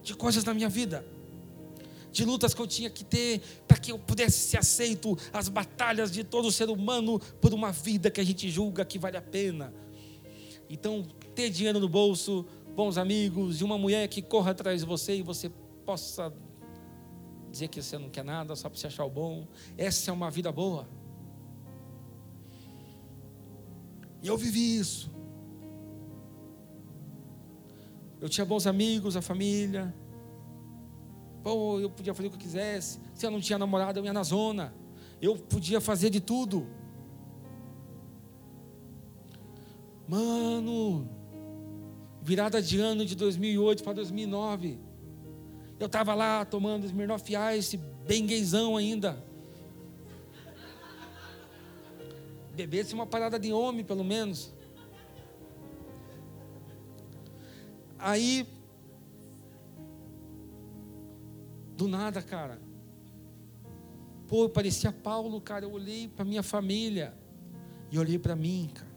de 0.02 0.15
coisas 0.15 0.44
na 0.44 0.54
minha 0.54 0.70
vida, 0.70 1.06
de 2.12 2.24
lutas 2.24 2.54
que 2.54 2.62
eu 2.62 2.68
tinha 2.68 2.89
que 2.89 3.04
ter 3.04 3.41
para 3.68 3.78
que 3.78 3.91
eu 3.91 3.98
pudesse 3.98 4.38
ser 4.50 4.58
aceito, 4.58 5.18
as 5.34 5.50
batalhas 5.50 6.12
de 6.12 6.24
todo 6.24 6.52
ser 6.52 6.70
humano 6.70 7.20
por 7.41 7.54
uma 7.54 7.72
vida 7.72 8.12
que 8.12 8.22
a 8.22 8.24
gente 8.24 8.50
julga 8.50 8.86
que 8.86 9.00
vale 9.00 9.18
a 9.18 9.22
pena. 9.22 9.74
Então, 10.69 11.04
ter 11.34 11.49
dinheiro 11.49 11.80
no 11.80 11.88
bolso, 11.88 12.45
bons 12.75 12.97
amigos, 12.97 13.62
e 13.62 13.63
uma 13.63 13.78
mulher 13.78 14.08
que 14.08 14.21
corra 14.21 14.51
atrás 14.51 14.82
de 14.82 14.88
você 14.88 15.17
e 15.17 15.21
você 15.21 15.49
possa 15.86 16.34
dizer 17.51 17.67
que 17.69 17.82
você 17.82 17.97
não 17.97 18.10
quer 18.10 18.23
nada 18.23 18.56
só 18.56 18.69
para 18.69 18.78
se 18.78 18.88
achar 18.88 19.06
o 19.06 19.10
bom. 19.10 19.47
Essa 19.78 20.12
é 20.12 20.13
uma 20.13 20.30
vida 20.30 20.51
boa. 20.51 20.88
E 24.21 24.28
eu 24.28 24.38
vivi 24.38 24.78
isso. 24.78 25.12
Eu 28.19 28.28
tinha 28.28 28.43
bons 28.43 28.65
amigos, 28.65 29.15
a 29.15 29.21
família. 29.21 29.93
Pô, 31.43 31.80
eu 31.80 31.89
podia 31.91 32.13
fazer 32.13 32.28
o 32.28 32.32
que 32.32 32.38
eu 32.38 32.41
quisesse. 32.41 32.99
Se 33.13 33.25
eu 33.25 33.30
não 33.30 33.39
tinha 33.39 33.60
namorada, 33.60 33.99
eu 33.99 34.04
ia 34.04 34.12
na 34.12 34.23
zona. 34.23 34.73
Eu 35.21 35.38
podia 35.38 35.80
fazer 35.80 36.10
de 36.10 36.19
tudo. 36.19 36.67
Mano, 40.08 41.10
virada 42.22 42.62
de 42.62 42.80
ano 42.80 43.06
de 43.06 43.15
2008 43.15 43.84
para 43.84 43.94
2009. 43.94 44.80
Eu 45.80 45.88
estava 45.88 46.13
lá 46.13 46.46
tomando 46.46 46.86
Smirnoff 46.86 47.32
Ice, 47.58 47.78
bem 48.08 48.26
gaysão 48.26 48.78
ainda. 48.78 49.24
Bebesse 52.56 52.94
uma 52.94 53.06
parada 53.06 53.38
de 53.38 53.52
homem, 53.52 53.84
pelo 53.84 54.04
menos. 54.04 54.54
Aí, 57.98 58.48
do 61.76 61.88
nada, 61.88 62.22
cara. 62.22 62.62
Pô, 64.28 64.44
eu 64.44 64.50
parecia 64.50 64.91
Paulo, 64.91 65.41
cara. 65.41 65.65
Eu 65.65 65.72
olhei 65.72 66.08
para 66.08 66.24
minha 66.24 66.44
família 66.44 67.13
e 67.91 68.00
olhei 68.00 68.18
para 68.18 68.36
mim, 68.36 68.70
cara. 68.74 68.94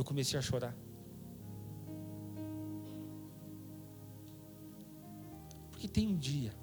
Eu 0.00 0.04
comecei 0.04 0.38
a 0.38 0.40
chorar. 0.40 0.74
Porque 5.70 5.86
tem 5.86 6.08
um 6.08 6.16
dia. 6.16 6.54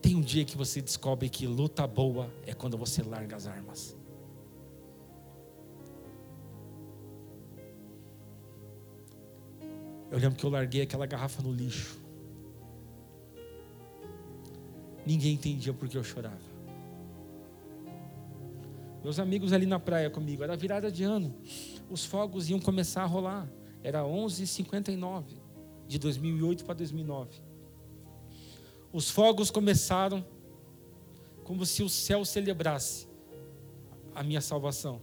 Tem 0.00 0.14
um 0.14 0.20
dia 0.20 0.44
que 0.44 0.56
você 0.56 0.80
descobre 0.80 1.28
que 1.28 1.48
luta 1.48 1.84
boa 1.84 2.32
é 2.46 2.54
quando 2.54 2.78
você 2.78 3.02
larga 3.02 3.34
as 3.34 3.48
armas. 3.48 3.96
Eu 10.12 10.18
lembro 10.20 10.38
que 10.38 10.46
eu 10.46 10.50
larguei 10.50 10.82
aquela 10.82 11.06
garrafa 11.06 11.42
no 11.42 11.52
lixo. 11.52 11.98
Ninguém 15.04 15.34
entendia 15.34 15.74
por 15.74 15.88
que 15.88 15.98
eu 15.98 16.04
chorava. 16.04 16.51
Meus 19.02 19.18
amigos 19.18 19.52
ali 19.52 19.66
na 19.66 19.80
praia 19.80 20.08
comigo, 20.08 20.44
era 20.44 20.56
virada 20.56 20.90
de 20.90 21.02
ano. 21.02 21.34
Os 21.90 22.04
fogos 22.04 22.48
iam 22.48 22.60
começar 22.60 23.02
a 23.02 23.06
rolar. 23.06 23.50
Era 23.82 24.02
11h59, 24.02 25.24
de 25.88 25.98
2008 25.98 26.64
para 26.64 26.74
2009. 26.74 27.40
Os 28.92 29.10
fogos 29.10 29.50
começaram 29.50 30.24
como 31.42 31.66
se 31.66 31.82
o 31.82 31.88
céu 31.88 32.24
celebrasse 32.24 33.08
a 34.14 34.22
minha 34.22 34.40
salvação. 34.40 35.00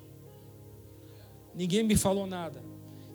Ninguém 1.54 1.84
me 1.84 1.98
falou 1.98 2.26
nada. 2.26 2.64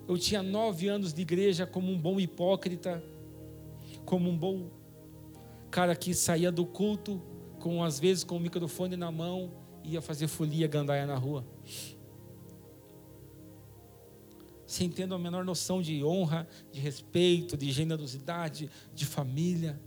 Eu 0.07 0.17
tinha 0.19 0.43
nove 0.43 0.87
anos 0.87 1.13
de 1.13 1.21
igreja 1.21 1.65
como 1.65 1.91
um 1.91 1.99
bom 1.99 2.19
hipócrita, 2.19 3.03
como 4.05 4.29
um 4.29 4.37
bom 4.37 4.69
cara 5.71 5.95
que 5.95 6.13
saía 6.13 6.51
do 6.51 6.65
culto, 6.65 7.19
com 7.59 7.83
às 7.83 7.99
vezes 7.99 8.23
com 8.23 8.37
o 8.37 8.39
microfone 8.39 8.95
na 8.95 9.11
mão, 9.11 9.51
ia 9.85 10.01
fazer 10.01 10.27
folia 10.27 10.67
gandaia 10.67 11.05
na 11.05 11.15
rua. 11.15 11.45
Sem 14.65 14.89
tendo 14.89 15.13
a 15.15 15.19
menor 15.19 15.45
noção 15.45 15.81
de 15.81 16.03
honra, 16.03 16.47
de 16.71 16.79
respeito, 16.79 17.55
de 17.55 17.71
generosidade, 17.71 18.69
de 18.93 19.05
família. 19.05 19.79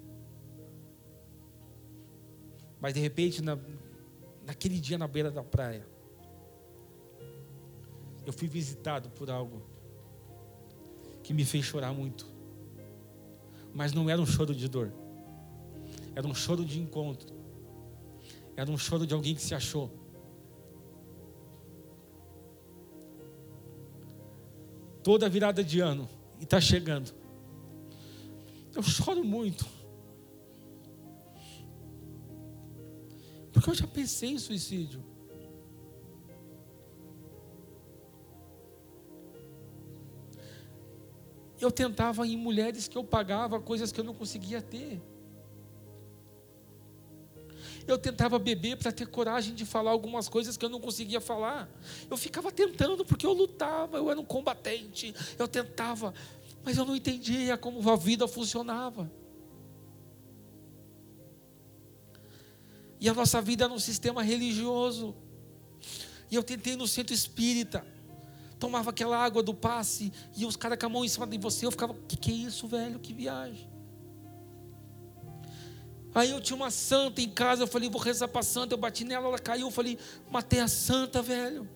Mas 2.81 2.95
de 2.95 3.01
repente, 3.01 3.43
na, 3.43 3.59
naquele 4.47 4.81
dia 4.81 4.97
na 4.97 5.09
beira 5.09 5.31
da 5.31 5.43
praia, 5.43 5.87
eu 8.25 8.33
fui 8.33 8.47
visitado 8.47 9.11
por 9.11 9.31
algo 9.31 9.63
que 11.23 11.35
me 11.35 11.45
fez 11.45 11.65
chorar 11.65 11.93
muito. 11.93 12.27
Mas 13.75 13.93
não 13.93 14.09
era 14.09 14.21
um 14.21 14.27
choro 14.27 14.55
de 14.55 14.69
dor, 14.69 14.93
era 16.15 16.27
um 16.27 16.35
choro 16.35 16.65
de 16.65 16.81
encontro, 16.81 17.38
era 18.59 18.73
um 18.73 18.77
choro 18.77 19.07
de 19.07 19.15
alguém 19.15 19.37
que 19.37 19.41
se 19.41 19.55
achou. 19.55 19.89
Toda 25.01 25.29
virada 25.29 25.63
de 25.63 25.79
ano, 25.79 26.09
e 26.41 26.43
está 26.43 26.61
chegando. 26.61 27.15
Eu 28.75 28.83
choro 28.83 29.23
muito. 29.23 29.65
Porque 33.53 33.71
eu 33.71 33.75
já 33.77 33.87
pensei 33.87 34.31
em 34.31 34.39
suicídio. 34.39 35.05
Eu 41.61 41.71
tentava 41.71 42.27
em 42.27 42.37
mulheres 42.37 42.89
que 42.89 42.99
eu 42.99 43.05
pagava 43.05 43.61
coisas 43.61 43.93
que 43.93 44.01
eu 44.01 44.05
não 44.05 44.15
conseguia 44.15 44.61
ter. 44.61 45.01
Eu 47.89 47.99
tentava 47.99 48.39
beber 48.39 48.77
para 48.77 48.93
ter 48.93 49.07
coragem 49.07 49.55
de 49.55 49.65
falar 49.65 49.91
algumas 49.91 50.29
coisas 50.29 50.59
que 50.59 50.65
eu 50.65 50.69
não 50.69 50.79
conseguia 50.79 51.21
falar. 51.21 51.69
Eu 52.11 52.19
ficava 52.19 52.53
tentando 52.53 53.03
porque 53.03 53.25
eu 53.25 53.33
lutava, 53.33 53.97
eu 53.97 54.11
era 54.11 54.21
um 54.21 54.25
combatente. 54.25 55.15
Eu 55.39 55.49
tentava, 55.49 56.13
mas 56.63 56.77
eu 56.77 56.85
não 56.85 56.95
entendia 56.95 57.57
como 57.57 57.91
a 57.91 57.97
vida 57.97 58.29
funcionava. 58.29 59.11
E 63.01 63.09
a 63.09 63.15
nossa 63.15 63.41
vida 63.41 63.65
era 63.65 63.73
um 63.73 63.79
sistema 63.79 64.23
religioso. 64.23 65.17
E 66.31 66.35
eu 66.35 66.43
tentei 66.43 66.77
no 66.77 66.87
centro 66.87 67.15
espírita 67.15 67.85
tomava 68.59 68.91
aquela 68.91 69.17
água 69.17 69.41
do 69.41 69.55
passe 69.55 70.13
e 70.37 70.45
os 70.45 70.57
caras 70.57 70.77
com 70.79 70.87
a 70.87 70.89
mão 70.89 71.05
em 71.05 71.09
cima 71.09 71.27
de 71.29 71.39
você, 71.39 71.65
eu 71.65 71.71
ficava, 71.71 71.95
que 72.09 72.17
que 72.17 72.31
é 72.33 72.35
isso, 72.35 72.67
velho? 72.67 72.99
Que 72.99 73.13
viagem. 73.13 73.78
Aí 76.15 76.31
eu 76.31 76.41
tinha 76.41 76.57
uma 76.57 76.71
santa 76.71 77.21
em 77.21 77.29
casa, 77.29 77.63
eu 77.63 77.67
falei, 77.67 77.89
vou 77.89 78.01
rezar 78.01 78.29
para 78.29 78.41
a 78.41 78.45
santa, 78.45 78.75
eu 78.75 78.79
bati 78.79 79.05
nela, 79.05 79.27
ela 79.27 79.39
caiu, 79.39 79.67
eu 79.67 79.71
falei, 79.71 79.99
matei 80.31 80.61
a 80.61 80.69
santa, 80.69 81.23
velho. 81.23 81.69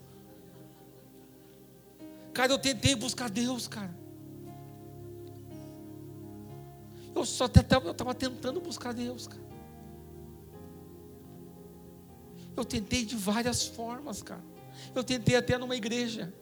Cara, 2.32 2.52
eu 2.52 2.58
tentei 2.58 2.94
buscar 2.94 3.28
Deus, 3.28 3.68
cara. 3.68 3.94
Eu 7.14 7.26
só 7.26 7.46
tentava, 7.46 7.86
eu 7.86 7.92
estava 7.92 8.14
tentando 8.14 8.60
buscar 8.60 8.94
Deus, 8.94 9.26
cara. 9.26 9.42
Eu 12.56 12.64
tentei 12.64 13.04
de 13.04 13.16
várias 13.16 13.66
formas, 13.66 14.22
cara. 14.22 14.42
Eu 14.94 15.04
tentei 15.04 15.36
até 15.36 15.58
numa 15.58 15.76
igreja. 15.76 16.32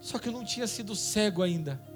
Só 0.00 0.18
que 0.18 0.28
eu 0.28 0.32
não 0.32 0.44
tinha 0.44 0.66
sido 0.66 0.94
cego 0.94 1.42
ainda. 1.42 1.89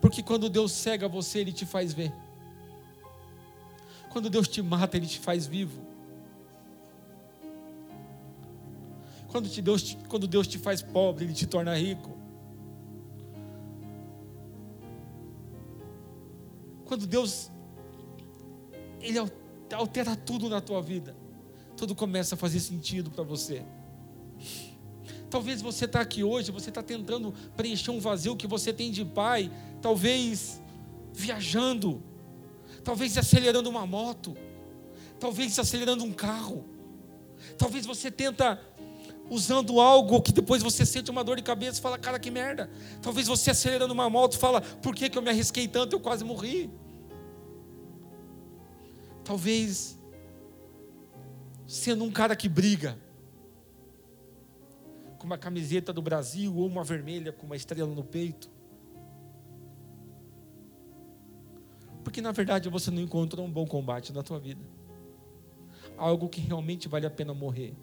Porque 0.00 0.22
quando 0.22 0.48
Deus 0.48 0.72
cega 0.72 1.08
você, 1.08 1.40
Ele 1.40 1.52
te 1.52 1.66
faz 1.66 1.92
ver. 1.92 2.12
Quando 4.10 4.30
Deus 4.30 4.48
te 4.48 4.62
mata, 4.62 4.96
Ele 4.96 5.06
te 5.06 5.18
faz 5.18 5.46
vivo. 5.46 5.82
Quando, 9.28 9.48
te 9.48 9.60
Deus, 9.60 9.96
quando 10.08 10.26
Deus 10.26 10.46
te 10.46 10.58
faz 10.58 10.80
pobre, 10.80 11.24
Ele 11.24 11.34
te 11.34 11.46
torna 11.46 11.76
rico. 11.76 12.16
Quando 16.84 17.06
Deus 17.06 17.50
Ele 19.00 19.18
altera 19.74 20.16
tudo 20.16 20.48
na 20.48 20.60
tua 20.60 20.80
vida, 20.80 21.14
tudo 21.76 21.94
começa 21.94 22.34
a 22.34 22.38
fazer 22.38 22.60
sentido 22.60 23.10
para 23.10 23.22
você. 23.22 23.64
Talvez 25.30 25.60
você 25.60 25.84
está 25.84 26.00
aqui 26.00 26.24
hoje, 26.24 26.50
você 26.50 26.70
está 26.70 26.82
tentando 26.82 27.34
preencher 27.54 27.90
um 27.90 28.00
vazio 28.00 28.34
que 28.34 28.46
você 28.46 28.72
tem 28.72 28.90
de 28.90 29.04
pai, 29.04 29.50
talvez 29.80 30.60
viajando, 31.12 32.02
talvez 32.84 33.16
acelerando 33.16 33.68
uma 33.68 33.86
moto, 33.86 34.36
talvez 35.18 35.58
acelerando 35.58 36.04
um 36.04 36.12
carro, 36.12 36.64
talvez 37.56 37.86
você 37.86 38.10
tenta 38.10 38.60
usando 39.30 39.80
algo 39.80 40.22
que 40.22 40.32
depois 40.32 40.62
você 40.62 40.86
sente 40.86 41.10
uma 41.10 41.22
dor 41.22 41.36
de 41.36 41.42
cabeça 41.42 41.78
e 41.78 41.82
fala, 41.82 41.98
cara, 41.98 42.18
que 42.18 42.30
merda. 42.30 42.70
Talvez 43.02 43.26
você 43.26 43.50
acelerando 43.50 43.92
uma 43.92 44.08
moto 44.08 44.38
fala, 44.38 44.60
por 44.60 44.94
que, 44.94 45.10
que 45.10 45.18
eu 45.18 45.22
me 45.22 45.28
arrisquei 45.28 45.68
tanto, 45.68 45.94
eu 45.94 46.00
quase 46.00 46.24
morri. 46.24 46.70
Talvez 49.24 49.98
sendo 51.66 52.04
um 52.04 52.10
cara 52.10 52.34
que 52.34 52.48
briga, 52.48 52.98
com 55.18 55.26
uma 55.26 55.36
camiseta 55.36 55.92
do 55.92 56.00
Brasil 56.00 56.56
ou 56.56 56.66
uma 56.66 56.84
vermelha 56.84 57.32
com 57.32 57.44
uma 57.44 57.56
estrela 57.56 57.92
no 57.92 58.04
peito. 58.04 58.48
Porque 62.08 62.22
na 62.22 62.32
verdade 62.32 62.70
você 62.70 62.90
não 62.90 63.02
encontrou 63.02 63.44
um 63.44 63.52
bom 63.52 63.66
combate 63.66 64.14
na 64.14 64.22
tua 64.22 64.40
vida. 64.40 64.62
Algo 65.94 66.26
que 66.26 66.40
realmente 66.40 66.88
vale 66.88 67.04
a 67.04 67.10
pena 67.10 67.34
morrer. 67.34 67.74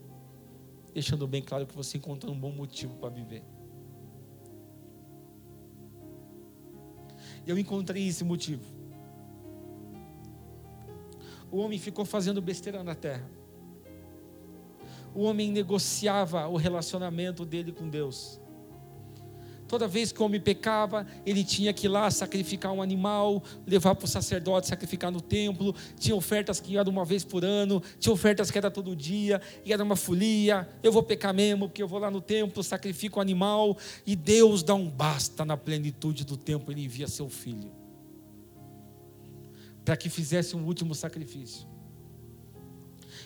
Deixando 0.95 1.27
bem 1.27 1.43
claro 1.43 1.67
que 1.67 1.75
você 1.75 1.99
encontrou 1.99 2.33
um 2.33 2.39
bom 2.39 2.51
motivo 2.51 2.95
para 2.95 3.09
viver. 3.11 3.43
Eu 7.45 7.55
encontrei 7.59 8.07
esse 8.07 8.23
motivo. 8.23 8.65
O 11.51 11.57
homem 11.57 11.77
ficou 11.77 12.03
fazendo 12.03 12.41
besteira 12.41 12.83
na 12.83 12.95
terra 12.95 13.29
o 15.13 15.21
homem 15.21 15.49
negociava 15.49 16.45
o 16.45 16.57
relacionamento 16.57 17.45
dele 17.45 17.71
com 17.71 17.87
Deus. 17.87 18.37
Toda 19.75 19.89
vez 19.89 20.13
que 20.13 20.21
o 20.21 20.25
homem 20.25 20.39
pecava, 20.39 21.05
ele 21.25 21.43
tinha 21.43 21.73
que 21.73 21.85
ir 21.85 21.89
lá 21.89 22.09
sacrificar 22.09 22.71
um 22.71 22.81
animal, 22.81 23.43
levar 23.67 23.93
para 23.93 24.05
o 24.05 24.07
sacerdote 24.07 24.67
sacrificar 24.67 25.11
no 25.11 25.19
templo. 25.19 25.75
Tinha 25.99 26.15
ofertas 26.15 26.61
que 26.61 26.77
eram 26.77 26.89
uma 26.93 27.03
vez 27.03 27.25
por 27.25 27.43
ano, 27.43 27.83
tinha 27.99 28.13
ofertas 28.13 28.49
que 28.49 28.57
era 28.57 28.71
todo 28.71 28.95
dia, 28.95 29.41
e 29.65 29.73
era 29.73 29.83
uma 29.83 29.97
folia. 29.97 30.65
Eu 30.81 30.93
vou 30.93 31.03
pecar 31.03 31.33
mesmo, 31.33 31.67
porque 31.67 31.83
eu 31.83 31.89
vou 31.89 31.99
lá 31.99 32.09
no 32.09 32.21
templo, 32.21 32.63
sacrifico 32.63 33.17
o 33.17 33.19
um 33.19 33.21
animal, 33.21 33.77
e 34.07 34.15
Deus 34.15 34.63
dá 34.63 34.73
um 34.73 34.89
basta 34.89 35.43
na 35.43 35.57
plenitude 35.57 36.23
do 36.23 36.37
tempo, 36.37 36.71
ele 36.71 36.85
envia 36.85 37.09
seu 37.09 37.27
filho 37.27 37.69
para 39.83 39.97
que 39.97 40.09
fizesse 40.09 40.55
um 40.55 40.65
último 40.65 40.95
sacrifício. 40.95 41.67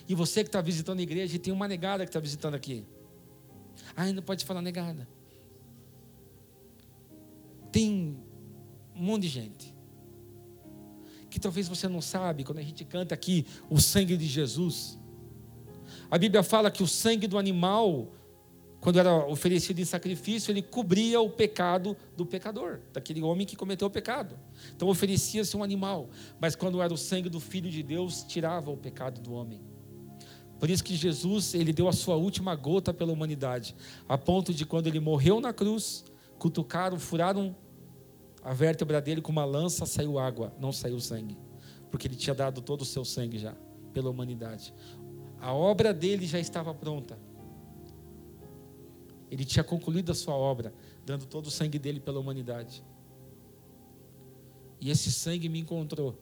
E 0.08 0.16
você 0.16 0.42
que 0.42 0.48
está 0.48 0.60
visitando 0.60 0.98
a 0.98 1.02
igreja, 1.02 1.38
tem 1.38 1.52
uma 1.52 1.68
negada 1.68 2.04
que 2.04 2.08
está 2.08 2.18
visitando 2.18 2.56
aqui. 2.56 2.84
Ainda 3.96 4.20
pode 4.20 4.44
falar 4.44 4.60
negada. 4.60 5.06
Tem 7.70 8.16
um 8.94 9.02
monte 9.02 9.22
de 9.22 9.28
gente. 9.28 9.74
Que 11.28 11.38
talvez 11.38 11.68
você 11.68 11.88
não 11.88 12.00
sabe, 12.00 12.44
quando 12.44 12.58
a 12.58 12.62
gente 12.62 12.84
canta 12.84 13.14
aqui 13.14 13.46
o 13.68 13.80
sangue 13.80 14.16
de 14.16 14.26
Jesus. 14.26 14.98
A 16.10 16.18
Bíblia 16.18 16.42
fala 16.42 16.70
que 16.70 16.82
o 16.82 16.88
sangue 16.88 17.26
do 17.26 17.38
animal, 17.38 18.12
quando 18.80 18.98
era 18.98 19.24
oferecido 19.26 19.78
em 19.78 19.84
sacrifício, 19.84 20.50
ele 20.50 20.62
cobria 20.62 21.20
o 21.20 21.30
pecado 21.30 21.96
do 22.16 22.26
pecador, 22.26 22.80
daquele 22.92 23.22
homem 23.22 23.46
que 23.46 23.54
cometeu 23.54 23.86
o 23.86 23.90
pecado. 23.90 24.36
Então 24.74 24.88
oferecia-se 24.88 25.56
um 25.56 25.62
animal, 25.62 26.10
mas 26.40 26.56
quando 26.56 26.82
era 26.82 26.92
o 26.92 26.96
sangue 26.96 27.28
do 27.28 27.38
Filho 27.38 27.70
de 27.70 27.82
Deus, 27.82 28.24
tirava 28.24 28.70
o 28.70 28.76
pecado 28.76 29.20
do 29.20 29.32
homem. 29.32 29.60
Por 30.58 30.68
isso 30.68 30.84
que 30.84 30.94
Jesus, 30.94 31.54
ele 31.54 31.72
deu 31.72 31.88
a 31.88 31.92
sua 31.92 32.16
última 32.16 32.54
gota 32.54 32.92
pela 32.92 33.12
humanidade, 33.12 33.74
a 34.08 34.18
ponto 34.18 34.52
de 34.52 34.66
quando 34.66 34.88
ele 34.88 35.00
morreu 35.00 35.40
na 35.40 35.52
cruz, 35.52 36.04
cutucaram, 36.40 36.98
furaram 36.98 37.54
a 38.42 38.52
vértebra 38.52 39.00
dele 39.00 39.20
com 39.20 39.30
uma 39.30 39.44
lança, 39.44 39.86
saiu 39.86 40.18
água, 40.18 40.52
não 40.58 40.72
saiu 40.72 40.98
sangue, 40.98 41.38
porque 41.90 42.08
ele 42.08 42.16
tinha 42.16 42.34
dado 42.34 42.60
todo 42.60 42.82
o 42.82 42.84
seu 42.84 43.04
sangue 43.04 43.38
já 43.38 43.54
pela 43.92 44.10
humanidade. 44.10 44.74
A 45.38 45.54
obra 45.54 45.94
dele 45.94 46.26
já 46.26 46.40
estava 46.40 46.74
pronta. 46.74 47.16
Ele 49.30 49.44
tinha 49.44 49.62
concluído 49.62 50.10
a 50.10 50.14
sua 50.14 50.34
obra, 50.34 50.74
dando 51.06 51.26
todo 51.26 51.46
o 51.46 51.50
sangue 51.50 51.78
dele 51.78 52.00
pela 52.00 52.18
humanidade. 52.18 52.82
E 54.80 54.90
esse 54.90 55.12
sangue 55.12 55.48
me 55.48 55.60
encontrou 55.60 56.18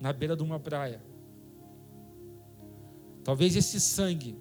na 0.00 0.12
beira 0.12 0.34
de 0.34 0.42
uma 0.42 0.58
praia 0.58 1.00
Talvez 3.26 3.56
esse 3.56 3.80
sangue, 3.80 4.38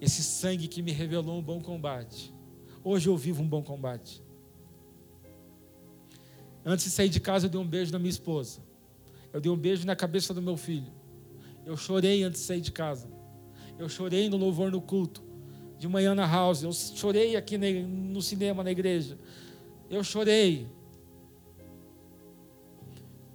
esse 0.00 0.22
sangue 0.22 0.66
que 0.66 0.80
me 0.80 0.92
revelou 0.92 1.38
um 1.38 1.42
bom 1.42 1.60
combate. 1.60 2.34
Hoje 2.88 3.08
eu 3.08 3.16
vivo 3.16 3.42
um 3.42 3.48
bom 3.48 3.64
combate. 3.64 4.22
Antes 6.64 6.84
de 6.84 6.92
sair 6.92 7.08
de 7.08 7.18
casa, 7.18 7.46
eu 7.46 7.50
dei 7.50 7.60
um 7.60 7.66
beijo 7.66 7.90
na 7.90 7.98
minha 7.98 8.10
esposa. 8.10 8.60
Eu 9.32 9.40
dei 9.40 9.50
um 9.50 9.56
beijo 9.56 9.84
na 9.84 9.96
cabeça 9.96 10.32
do 10.32 10.40
meu 10.40 10.56
filho. 10.56 10.92
Eu 11.64 11.76
chorei 11.76 12.22
antes 12.22 12.42
de 12.42 12.46
sair 12.46 12.60
de 12.60 12.70
casa. 12.70 13.08
Eu 13.76 13.88
chorei 13.88 14.28
no 14.28 14.36
louvor 14.36 14.70
no 14.70 14.80
culto. 14.80 15.20
De 15.76 15.88
manhã 15.88 16.14
na 16.14 16.28
house. 16.28 16.62
Eu 16.62 16.72
chorei 16.72 17.34
aqui 17.34 17.58
no 17.58 18.22
cinema, 18.22 18.62
na 18.62 18.70
igreja. 18.70 19.18
Eu 19.90 20.04
chorei. 20.04 20.68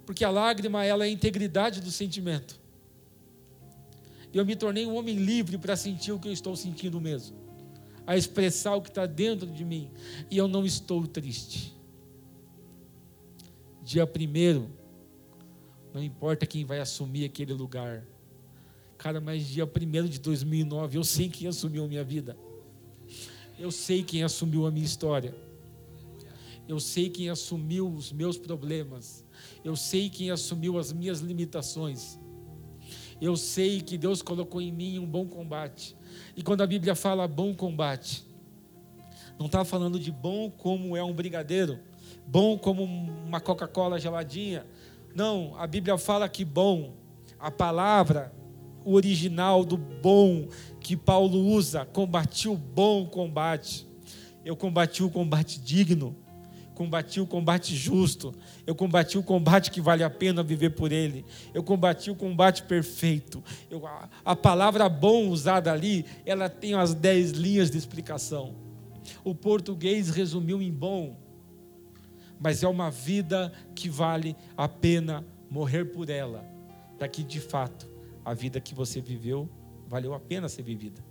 Porque 0.06 0.24
a 0.24 0.30
lágrima, 0.30 0.82
ela 0.82 1.04
é 1.04 1.08
a 1.08 1.12
integridade 1.12 1.82
do 1.82 1.90
sentimento. 1.90 2.58
E 4.32 4.38
eu 4.38 4.46
me 4.46 4.56
tornei 4.56 4.86
um 4.86 4.96
homem 4.96 5.16
livre 5.16 5.58
para 5.58 5.76
sentir 5.76 6.12
o 6.12 6.18
que 6.18 6.28
eu 6.28 6.32
estou 6.32 6.56
sentindo 6.56 6.98
mesmo. 6.98 7.41
A 8.06 8.16
expressar 8.16 8.74
o 8.74 8.82
que 8.82 8.88
está 8.88 9.06
dentro 9.06 9.46
de 9.46 9.64
mim. 9.64 9.90
E 10.30 10.36
eu 10.36 10.48
não 10.48 10.66
estou 10.66 11.06
triste. 11.06 11.74
Dia 13.82 14.06
primeiro, 14.06 14.70
não 15.92 16.02
importa 16.02 16.46
quem 16.46 16.64
vai 16.64 16.80
assumir 16.80 17.24
aquele 17.24 17.52
lugar. 17.52 18.06
Cara, 18.96 19.20
mas 19.20 19.46
dia 19.46 19.64
1 19.64 20.06
de 20.06 20.20
2009, 20.20 20.98
eu 20.98 21.04
sei 21.04 21.28
quem 21.28 21.48
assumiu 21.48 21.84
a 21.84 21.88
minha 21.88 22.04
vida. 22.04 22.36
Eu 23.58 23.70
sei 23.70 24.02
quem 24.02 24.22
assumiu 24.22 24.66
a 24.66 24.70
minha 24.70 24.86
história. 24.86 25.34
Eu 26.68 26.78
sei 26.80 27.10
quem 27.10 27.28
assumiu 27.28 27.92
os 27.92 28.12
meus 28.12 28.38
problemas. 28.38 29.24
Eu 29.64 29.76
sei 29.76 30.08
quem 30.08 30.30
assumiu 30.30 30.78
as 30.78 30.92
minhas 30.92 31.20
limitações. 31.20 32.18
Eu 33.20 33.36
sei 33.36 33.80
que 33.80 33.98
Deus 33.98 34.22
colocou 34.22 34.60
em 34.60 34.72
mim 34.72 34.98
um 34.98 35.06
bom 35.06 35.26
combate. 35.26 35.96
E 36.36 36.42
quando 36.42 36.62
a 36.62 36.66
Bíblia 36.66 36.94
fala 36.94 37.26
bom 37.28 37.54
combate, 37.54 38.24
não 39.38 39.46
está 39.46 39.64
falando 39.64 39.98
de 39.98 40.10
bom 40.10 40.50
como 40.50 40.96
é 40.96 41.02
um 41.02 41.12
brigadeiro, 41.12 41.78
bom 42.26 42.56
como 42.56 42.84
uma 42.84 43.40
Coca-Cola 43.40 43.98
geladinha. 43.98 44.66
Não, 45.14 45.54
a 45.58 45.66
Bíblia 45.66 45.98
fala 45.98 46.28
que 46.28 46.44
bom, 46.44 46.94
a 47.38 47.50
palavra, 47.50 48.32
o 48.84 48.94
original 48.94 49.64
do 49.64 49.76
bom 49.76 50.48
que 50.80 50.96
Paulo 50.96 51.38
usa, 51.38 51.84
combati 51.84 52.48
o 52.48 52.56
bom 52.56 53.06
combate. 53.06 53.86
Eu 54.44 54.56
combati 54.56 55.02
o 55.02 55.10
combate 55.10 55.60
digno, 55.60 56.16
combati 56.74 57.20
o 57.20 57.26
combate 57.26 57.74
justo, 57.76 58.34
eu 58.66 58.74
combati 58.74 59.18
o 59.18 59.22
combate 59.22 59.70
que 59.70 59.80
vale 59.80 60.02
a 60.02 60.10
pena 60.10 60.42
viver 60.42 60.70
por 60.70 60.92
ele, 60.92 61.24
eu 61.52 61.62
combati 61.62 62.10
o 62.10 62.16
combate 62.16 62.62
perfeito. 62.62 63.42
Eu, 63.70 63.86
a, 63.86 64.08
a 64.24 64.36
palavra 64.36 64.88
bom 64.88 65.28
usada 65.28 65.72
ali, 65.72 66.04
ela 66.24 66.48
tem 66.48 66.74
as 66.74 66.94
dez 66.94 67.30
linhas 67.32 67.70
de 67.70 67.78
explicação. 67.78 68.54
O 69.24 69.34
português 69.34 70.10
resumiu 70.10 70.60
em 70.60 70.72
bom, 70.72 71.16
mas 72.40 72.62
é 72.62 72.68
uma 72.68 72.90
vida 72.90 73.52
que 73.74 73.88
vale 73.88 74.36
a 74.56 74.68
pena 74.68 75.24
morrer 75.50 75.84
por 75.84 76.08
ela, 76.08 76.44
para 76.98 77.08
que 77.08 77.22
de 77.22 77.40
fato 77.40 77.88
a 78.24 78.34
vida 78.34 78.60
que 78.60 78.74
você 78.74 79.00
viveu 79.00 79.48
valeu 79.88 80.14
a 80.14 80.20
pena 80.20 80.48
ser 80.48 80.62
vivida. 80.62 81.02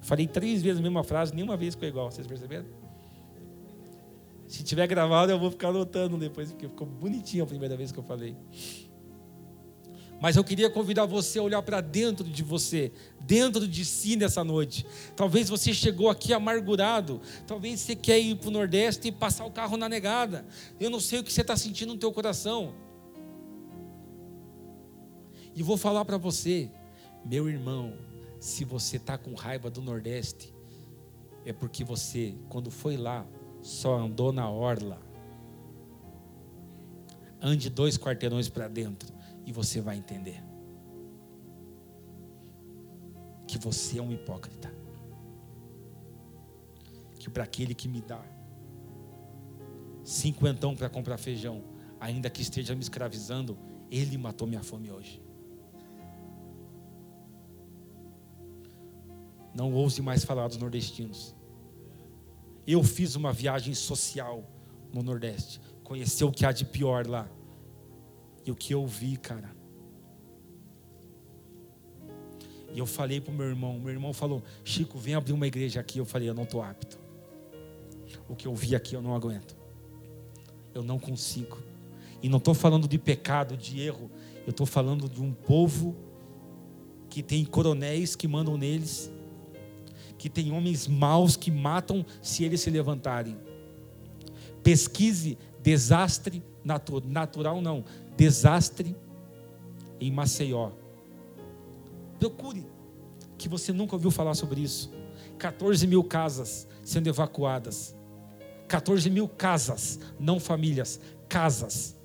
Falei 0.00 0.26
três 0.26 0.62
vezes 0.62 0.78
a 0.78 0.82
mesma 0.82 1.04
frase, 1.04 1.34
nenhuma 1.34 1.56
vez 1.56 1.74
ficou 1.74 1.88
igual, 1.88 2.10
vocês 2.10 2.26
perceberam? 2.26 2.77
Se 4.48 4.64
tiver 4.64 4.86
gravado, 4.86 5.30
eu 5.30 5.38
vou 5.38 5.50
ficar 5.50 5.68
anotando 5.68 6.16
depois, 6.16 6.50
porque 6.50 6.66
ficou 6.66 6.86
bonitinho 6.86 7.44
a 7.44 7.46
primeira 7.46 7.76
vez 7.76 7.92
que 7.92 7.98
eu 7.98 8.02
falei. 8.02 8.34
Mas 10.20 10.36
eu 10.36 10.42
queria 10.42 10.70
convidar 10.70 11.04
você 11.04 11.38
a 11.38 11.42
olhar 11.42 11.62
para 11.62 11.82
dentro 11.82 12.24
de 12.24 12.42
você, 12.42 12.90
dentro 13.20 13.68
de 13.68 13.84
si 13.84 14.16
nessa 14.16 14.42
noite. 14.42 14.86
Talvez 15.14 15.50
você 15.50 15.72
chegou 15.74 16.08
aqui 16.08 16.32
amargurado, 16.32 17.20
talvez 17.46 17.80
você 17.80 17.94
quer 17.94 18.18
ir 18.18 18.36
para 18.36 18.48
o 18.48 18.50
Nordeste 18.50 19.08
e 19.08 19.12
passar 19.12 19.44
o 19.44 19.50
carro 19.50 19.76
na 19.76 19.86
negada. 19.86 20.46
Eu 20.80 20.88
não 20.88 20.98
sei 20.98 21.20
o 21.20 21.22
que 21.22 21.32
você 21.32 21.42
está 21.42 21.54
sentindo 21.54 21.92
no 21.92 21.98
teu 21.98 22.10
coração. 22.10 22.74
E 25.54 25.62
vou 25.62 25.76
falar 25.76 26.06
para 26.06 26.16
você, 26.16 26.70
meu 27.22 27.48
irmão, 27.48 27.92
se 28.40 28.64
você 28.64 28.96
está 28.96 29.18
com 29.18 29.34
raiva 29.34 29.70
do 29.70 29.82
Nordeste, 29.82 30.54
é 31.44 31.52
porque 31.52 31.84
você, 31.84 32.34
quando 32.48 32.70
foi 32.70 32.96
lá, 32.96 33.26
só 33.60 33.96
andou 33.96 34.32
na 34.32 34.48
orla. 34.50 35.00
Ande 37.40 37.70
dois 37.70 37.96
quarteirões 37.96 38.48
para 38.48 38.68
dentro 38.68 39.12
e 39.46 39.52
você 39.52 39.80
vai 39.80 39.96
entender 39.96 40.42
que 43.46 43.58
você 43.58 43.98
é 43.98 44.02
um 44.02 44.12
hipócrita. 44.12 44.72
Que 47.18 47.30
para 47.30 47.44
aquele 47.44 47.74
que 47.74 47.88
me 47.88 48.00
dá 48.00 48.22
cinquentão 50.04 50.74
para 50.74 50.88
comprar 50.88 51.18
feijão, 51.18 51.62
ainda 52.00 52.30
que 52.30 52.42
esteja 52.42 52.74
me 52.74 52.80
escravizando, 52.80 53.58
ele 53.90 54.16
matou 54.16 54.46
minha 54.46 54.62
fome 54.62 54.90
hoje. 54.90 55.22
Não 59.54 59.72
ouse 59.72 60.00
mais 60.00 60.24
falar 60.24 60.48
dos 60.48 60.56
nordestinos. 60.56 61.34
Eu 62.70 62.84
fiz 62.84 63.16
uma 63.16 63.32
viagem 63.32 63.72
social 63.72 64.44
no 64.92 65.02
Nordeste, 65.02 65.58
conhecer 65.82 66.24
o 66.24 66.30
que 66.30 66.44
há 66.44 66.52
de 66.52 66.66
pior 66.66 67.06
lá. 67.06 67.26
E 68.44 68.50
o 68.50 68.54
que 68.54 68.74
eu 68.74 68.86
vi, 68.86 69.16
cara. 69.16 69.56
E 72.74 72.78
eu 72.78 72.84
falei 72.84 73.22
para 73.22 73.32
o 73.32 73.34
meu 73.34 73.46
irmão, 73.46 73.80
meu 73.80 73.88
irmão 73.88 74.12
falou, 74.12 74.42
Chico, 74.62 74.98
vem 74.98 75.14
abrir 75.14 75.32
uma 75.32 75.46
igreja 75.46 75.80
aqui. 75.80 75.98
Eu 75.98 76.04
falei, 76.04 76.28
eu 76.28 76.34
não 76.34 76.42
estou 76.42 76.62
apto. 76.62 76.98
O 78.28 78.36
que 78.36 78.46
eu 78.46 78.54
vi 78.54 78.76
aqui 78.76 78.94
eu 78.94 79.00
não 79.00 79.14
aguento. 79.14 79.56
Eu 80.74 80.82
não 80.82 80.98
consigo. 80.98 81.56
E 82.22 82.28
não 82.28 82.36
estou 82.36 82.52
falando 82.52 82.86
de 82.86 82.98
pecado, 82.98 83.56
de 83.56 83.80
erro. 83.80 84.10
Eu 84.46 84.50
estou 84.50 84.66
falando 84.66 85.08
de 85.08 85.22
um 85.22 85.32
povo 85.32 85.96
que 87.08 87.22
tem 87.22 87.46
coronéis 87.46 88.14
que 88.14 88.28
mandam 88.28 88.58
neles, 88.58 89.10
que 90.18 90.28
tem 90.28 90.52
homens 90.52 90.86
maus 90.86 91.36
que 91.36 91.50
matam 91.50 92.04
se 92.20 92.44
eles 92.44 92.60
se 92.60 92.68
levantarem. 92.68 93.38
Pesquise 94.62 95.38
desastre 95.62 96.42
natural, 96.64 97.62
não, 97.62 97.84
desastre 98.16 98.96
em 100.00 100.10
Maceió. 100.10 100.72
Procure, 102.18 102.66
que 103.36 103.48
você 103.48 103.72
nunca 103.72 103.94
ouviu 103.94 104.10
falar 104.10 104.34
sobre 104.34 104.60
isso. 104.60 104.90
14 105.38 105.86
mil 105.86 106.02
casas 106.02 106.66
sendo 106.82 107.08
evacuadas. 107.08 107.96
14 108.66 109.08
mil 109.08 109.28
casas, 109.28 109.98
não 110.18 110.38
famílias, 110.38 111.00
casas. 111.28 111.96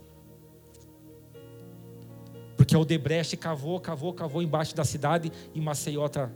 Porque 2.56 2.78
o 2.78 2.86
Debrecht 2.86 3.36
cavou, 3.36 3.80
cavou, 3.80 4.14
cavou 4.14 4.42
embaixo 4.42 4.76
da 4.76 4.86
cidade 4.86 5.32
e 5.54 5.60
Maceió 5.60 6.06
está 6.06 6.32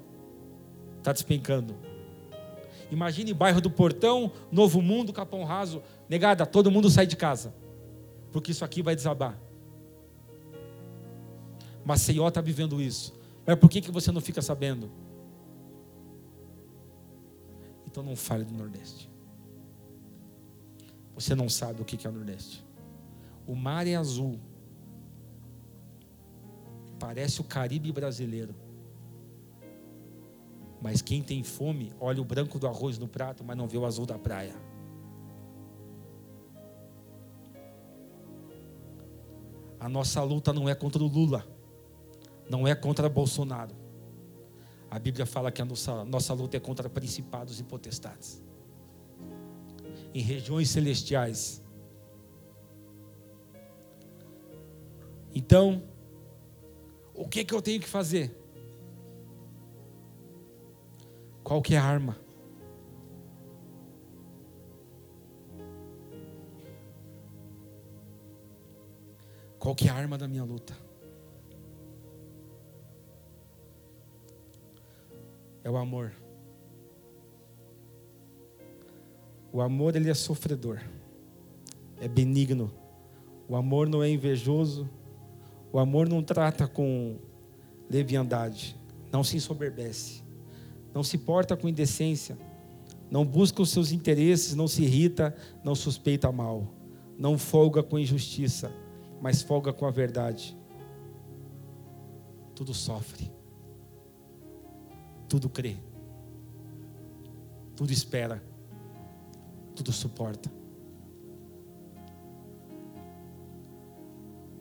tá 1.07 1.13
despencando. 1.13 1.73
Imagine 2.91 3.33
bairro 3.33 3.61
do 3.61 3.71
Portão, 3.71 4.29
Novo 4.51 4.81
Mundo, 4.81 5.13
Capão 5.13 5.45
Raso. 5.45 5.81
Negada, 6.09 6.45
todo 6.45 6.69
mundo 6.69 6.89
sai 6.89 7.07
de 7.07 7.15
casa. 7.15 7.55
Porque 8.29 8.51
isso 8.51 8.65
aqui 8.65 8.81
vai 8.81 8.93
desabar. 8.93 9.39
Maceió 11.85 12.27
está 12.27 12.41
vivendo 12.41 12.81
isso. 12.81 13.13
Mas 13.45 13.57
por 13.57 13.69
que, 13.69 13.79
que 13.79 13.89
você 13.89 14.11
não 14.11 14.19
fica 14.19 14.41
sabendo? 14.41 14.91
Então 17.85 18.03
não 18.03 18.17
fale 18.17 18.43
do 18.43 18.53
Nordeste. 18.53 19.09
Você 21.15 21.33
não 21.33 21.47
sabe 21.47 21.81
o 21.81 21.85
que 21.85 22.05
é 22.05 22.09
o 22.09 22.13
Nordeste. 22.13 22.65
O 23.47 23.55
mar 23.55 23.87
é 23.87 23.95
azul. 23.95 24.37
Parece 26.99 27.39
o 27.39 27.45
Caribe 27.45 27.93
brasileiro. 27.93 28.66
Mas 30.81 31.01
quem 31.01 31.23
tem 31.23 31.43
fome, 31.43 31.91
olha 31.99 32.21
o 32.21 32.25
branco 32.25 32.59
do 32.59 32.67
arroz 32.67 32.97
no 32.97 33.07
prato, 33.07 33.43
mas 33.43 33.57
não 33.57 33.67
vê 33.67 33.77
o 33.77 33.85
azul 33.85 34.05
da 34.05 34.17
praia. 34.17 34.55
A 39.79 39.89
nossa 39.89 40.21
luta 40.23 40.53
não 40.53 40.67
é 40.67 40.75
contra 40.75 41.03
o 41.03 41.07
Lula 41.07 41.57
não 42.49 42.67
é 42.67 42.75
contra 42.75 43.09
Bolsonaro. 43.09 43.75
A 44.89 44.97
Bíblia 44.97 45.25
fala 45.25 45.51
que 45.51 45.61
a 45.61 45.65
nossa, 45.65 46.05
nossa 46.05 46.33
luta 46.33 46.57
é 46.57 46.59
contra 46.59 46.89
principados 46.89 47.59
e 47.59 47.63
potestades. 47.63 48.41
Em 50.13 50.21
regiões 50.21 50.69
celestiais. 50.69 51.61
Então, 55.35 55.83
o 57.13 57.27
que, 57.27 57.43
que 57.43 57.53
eu 57.53 57.61
tenho 57.61 57.81
que 57.81 57.87
fazer? 57.87 58.35
Qual 61.47 61.61
que 61.61 61.75
é 61.75 61.77
a 61.77 61.83
arma? 61.85 62.17
Qual 69.57 69.73
que 69.73 69.87
é 69.87 69.91
a 69.91 69.95
arma 69.95 70.17
da 70.17 70.27
minha 70.27 70.43
luta? 70.43 70.75
é 75.63 75.69
o 75.69 75.77
amor. 75.77 76.11
O 79.53 79.61
amor 79.61 79.95
ele 79.95 80.09
é 80.09 80.13
sofredor, 80.13 80.81
é 82.01 82.09
benigno. 82.09 82.73
O 83.47 83.55
amor 83.55 83.87
não 83.87 84.03
é 84.03 84.09
invejoso. 84.09 84.89
O 85.71 85.79
amor 85.79 86.09
não 86.09 86.21
trata 86.21 86.67
com 86.67 87.17
leviandade, 87.89 88.77
não 89.13 89.23
se 89.23 89.37
ensoberbece, 89.37 90.26
não 90.97 91.03
se 91.03 91.15
porta 91.15 91.55
com 91.55 91.69
indecência, 91.69 92.35
não 93.11 93.23
busca 93.23 93.61
os 93.61 93.69
seus 93.69 93.91
interesses, 93.91 94.55
não 94.55 94.67
se 94.67 94.81
irrita, 94.81 95.37
não 95.63 95.75
suspeita 95.75 96.31
mal, 96.31 96.73
não 97.15 97.37
folga 97.37 97.83
com 97.83 97.99
injustiça, 97.99 98.73
mas 99.21 99.43
folga 99.43 99.71
com 99.71 99.85
a 99.85 99.91
verdade. 99.91 100.57
Tudo 102.55 102.73
sofre. 102.73 103.31
Tudo 105.29 105.47
crê, 105.47 105.77
tudo 107.75 107.93
espera, 107.93 108.43
tudo 109.75 109.91
suporta. 109.91 110.51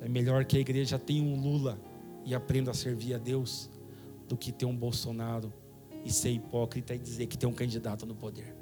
É 0.03 0.09
melhor 0.09 0.45
que 0.45 0.59
a 0.59 0.61
igreja 0.61 0.99
tenha 0.99 1.23
um 1.23 1.41
Lula 1.41 1.79
e 2.27 2.35
aprenda 2.35 2.73
a 2.73 2.75
servir 2.75 3.15
a 3.15 3.19
Deus 3.19 3.71
do 4.29 4.37
que 4.37 4.53
ter 4.53 4.67
um 4.67 4.77
Bolsonaro 4.77 5.51
e 6.07 6.13
ser 6.13 6.31
hipócrita 6.31 6.95
e 6.95 6.99
dizer 6.99 7.27
que 7.27 7.37
tem 7.37 7.49
um 7.49 7.53
candidato 7.53 8.07
no 8.07 8.15
poder. 8.15 8.55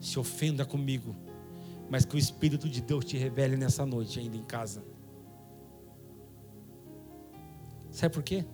Se 0.00 0.18
ofenda 0.18 0.64
comigo, 0.64 1.14
mas 1.90 2.06
que 2.06 2.16
o 2.16 2.18
Espírito 2.18 2.70
de 2.70 2.80
Deus 2.80 3.04
te 3.04 3.18
revele 3.18 3.54
nessa 3.54 3.84
noite, 3.84 4.18
ainda 4.18 4.34
em 4.34 4.44
casa. 4.44 4.82
Sabe 7.90 8.14
por 8.14 8.22
quê? 8.22 8.46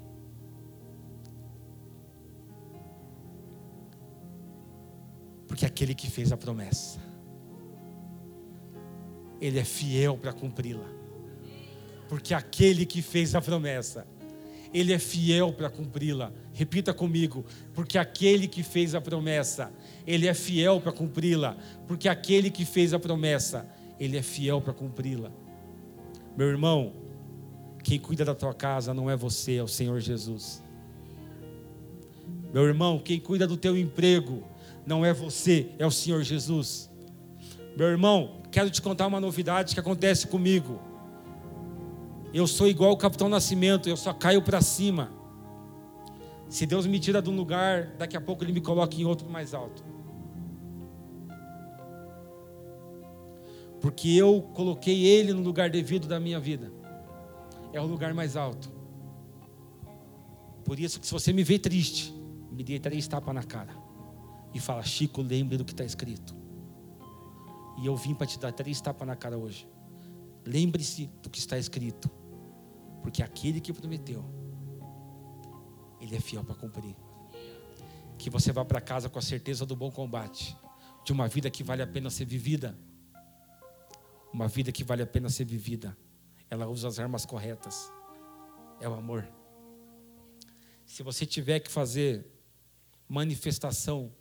Porque 5.47 5.65
aquele 5.65 5.95
que 5.95 6.11
fez 6.11 6.33
a 6.33 6.37
promessa, 6.37 6.99
ele 9.41 9.59
é 9.61 9.65
fiel 9.65 10.19
para 10.19 10.33
cumpri-la 10.33 11.00
porque 12.11 12.35
aquele 12.35 12.85
que 12.85 13.01
fez 13.03 13.37
a 13.37 13.41
promessa, 13.41 14.05
ele 14.75 14.93
é 14.93 14.99
fiel 14.99 15.53
para 15.53 15.71
cumpri-la. 15.71 16.33
Repita 16.53 16.93
comigo, 16.93 17.47
porque 17.73 17.97
aquele 17.97 18.49
que 18.49 18.65
fez 18.65 18.97
a 18.97 19.01
promessa, 19.01 19.73
ele 20.05 20.27
é 20.27 20.35
fiel 20.35 20.81
para 20.81 20.91
cumpri-la, 20.91 21.57
porque 21.87 22.09
aquele 22.09 22.51
que 22.51 22.65
fez 22.65 22.93
a 22.93 22.99
promessa, 22.99 23.65
ele 24.01 24.17
é 24.17 24.23
fiel 24.23 24.61
para 24.61 24.73
cumpri-la. 24.73 25.31
Meu 26.37 26.49
irmão, 26.49 26.95
quem 27.85 27.97
cuida 27.97 28.25
da 28.25 28.35
tua 28.35 28.55
casa 28.55 28.93
não 28.93 29.09
é 29.09 29.15
você, 29.15 29.55
é 29.55 29.63
o 29.63 29.69
Senhor 29.69 30.01
Jesus. 30.01 30.61
Meu 32.53 32.65
irmão, 32.65 32.99
quem 32.99 33.21
cuida 33.21 33.47
do 33.47 33.57
teu 33.57 33.79
emprego 33.79 34.43
não 34.85 35.07
é 35.07 35.13
você, 35.13 35.69
é 35.79 35.87
o 35.87 35.93
Senhor 35.93 36.25
Jesus. 36.25 36.91
Meu 37.77 37.87
irmão, 37.87 38.43
quero 38.51 38.69
te 38.69 38.83
contar 38.83 39.07
uma 39.07 39.21
novidade 39.21 39.75
que 39.75 39.81
acontece 39.81 40.27
comigo. 40.27 40.90
Eu 42.33 42.47
sou 42.47 42.69
igual 42.69 42.93
o 42.93 42.97
capitão 42.97 43.29
Nascimento, 43.29 43.89
eu 43.89 43.97
só 43.97 44.13
caio 44.13 44.41
para 44.41 44.61
cima. 44.61 45.11
Se 46.49 46.65
Deus 46.65 46.87
me 46.87 46.99
tira 46.99 47.21
de 47.21 47.29
um 47.29 47.37
lugar, 47.37 47.95
daqui 47.97 48.17
a 48.17 48.21
pouco 48.21 48.45
Ele 48.45 48.53
me 48.53 48.61
coloca 48.61 48.95
em 48.97 49.05
outro 49.05 49.29
mais 49.29 49.53
alto. 49.53 49.85
Porque 53.81 54.11
eu 54.11 54.43
coloquei 54.55 55.07
Ele 55.07 55.33
no 55.33 55.43
lugar 55.43 55.71
devido 55.71 56.07
da 56.07 56.21
minha 56.21 56.39
vida. 56.39 56.73
É 57.73 57.81
o 57.81 57.87
lugar 57.87 58.15
mais 58.15 58.37
alto. 58.37 58.71
Por 60.65 60.79
isso 60.79 61.01
que 61.01 61.07
se 61.07 61.13
você 61.13 61.33
me 61.33 61.43
vê 61.43 61.59
triste, 61.59 62.15
me 62.51 62.63
dê 62.63 62.79
três 62.79 63.09
tapas 63.09 63.35
na 63.35 63.43
cara. 63.43 63.75
E 64.53 64.61
fala, 64.61 64.83
Chico, 64.83 65.23
lembre 65.23 65.57
do 65.57 65.65
que 65.65 65.73
está 65.73 65.85
escrito. 65.85 66.35
E 67.81 67.87
eu 67.87 67.97
vim 67.97 68.15
para 68.15 68.27
te 68.27 68.39
dar 68.39 68.53
três 68.53 68.81
tapas 68.81 69.07
na 69.07 69.17
cara 69.17 69.39
hoje. 69.39 69.67
Lembre-se 70.45 71.09
do 71.23 71.31
que 71.31 71.39
está 71.39 71.59
escrito. 71.59 72.11
Porque 73.03 73.23
aquele 73.23 73.61
que 73.61 73.73
prometeu, 73.73 74.25
ele 76.01 76.17
é 76.17 76.21
fiel 76.21 76.45
para 76.45 76.55
cumprir. 76.55 76.97
Que 78.19 78.31
você 78.31 78.53
vá 78.53 78.65
para 78.65 78.81
casa 78.81 79.09
com 79.09 79.19
a 79.19 79.23
certeza 79.23 79.65
do 79.65 79.75
bom 79.75 79.91
combate, 79.91 80.57
de 81.05 81.13
uma 81.13 81.29
vida 81.29 81.51
que 81.51 81.63
vale 81.63 81.83
a 81.83 81.87
pena 81.87 82.11
ser 82.11 82.25
vivida. 82.25 82.79
Uma 84.33 84.47
vida 84.47 84.71
que 84.71 84.85
vale 84.85 85.03
a 85.03 85.07
pena 85.07 85.29
ser 85.29 85.45
vivida. 85.45 85.97
Ela 86.49 86.67
usa 86.67 86.89
as 86.89 86.99
armas 86.99 87.25
corretas. 87.25 87.91
É 88.81 88.89
o 88.89 88.95
amor. 88.95 89.27
Se 90.85 91.03
você 91.03 91.25
tiver 91.25 91.61
que 91.61 91.71
fazer 91.71 92.27
manifestação 93.09 94.13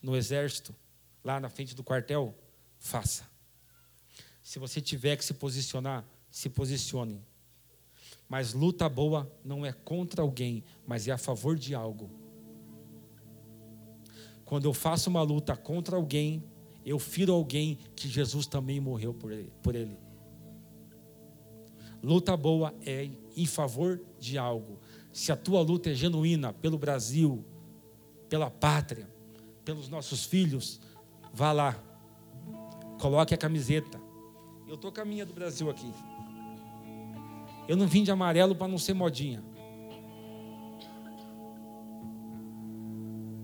no 0.00 0.16
exército, 0.16 0.74
lá 1.22 1.40
na 1.40 1.48
frente 1.48 1.74
do 1.74 1.82
quartel, 1.82 2.34
faça. 2.78 3.28
Se 4.42 4.58
você 4.58 4.80
tiver 4.80 5.16
que 5.16 5.24
se 5.24 5.34
posicionar, 5.34 6.04
se 6.30 6.50
posicione. 6.50 7.24
Mas 8.28 8.54
luta 8.54 8.88
boa 8.88 9.30
não 9.44 9.64
é 9.64 9.72
contra 9.72 10.22
alguém, 10.22 10.64
mas 10.86 11.06
é 11.08 11.12
a 11.12 11.18
favor 11.18 11.56
de 11.56 11.74
algo. 11.74 12.10
Quando 14.44 14.64
eu 14.66 14.74
faço 14.74 15.08
uma 15.10 15.22
luta 15.22 15.56
contra 15.56 15.96
alguém, 15.96 16.42
eu 16.84 16.98
firo 16.98 17.32
alguém 17.32 17.78
que 17.96 18.08
Jesus 18.08 18.46
também 18.46 18.80
morreu 18.80 19.14
por 19.14 19.74
ele. 19.74 19.98
Luta 22.02 22.36
boa 22.36 22.74
é 22.84 23.08
em 23.34 23.46
favor 23.46 24.00
de 24.18 24.36
algo. 24.36 24.78
Se 25.12 25.32
a 25.32 25.36
tua 25.36 25.62
luta 25.62 25.90
é 25.90 25.94
genuína 25.94 26.52
pelo 26.52 26.76
Brasil, 26.76 27.44
pela 28.28 28.50
pátria, 28.50 29.08
pelos 29.64 29.88
nossos 29.88 30.24
filhos, 30.24 30.80
vá 31.32 31.52
lá. 31.52 31.82
Coloque 33.00 33.32
a 33.32 33.38
camiseta. 33.38 33.98
Eu 34.68 34.74
estou 34.74 34.92
com 34.92 35.00
a 35.00 35.04
minha 35.04 35.24
do 35.24 35.32
Brasil 35.32 35.70
aqui. 35.70 35.90
Eu 37.66 37.76
não 37.76 37.86
vim 37.86 38.02
de 38.02 38.10
amarelo 38.10 38.54
para 38.54 38.68
não 38.68 38.78
ser 38.78 38.94
modinha. 38.94 39.42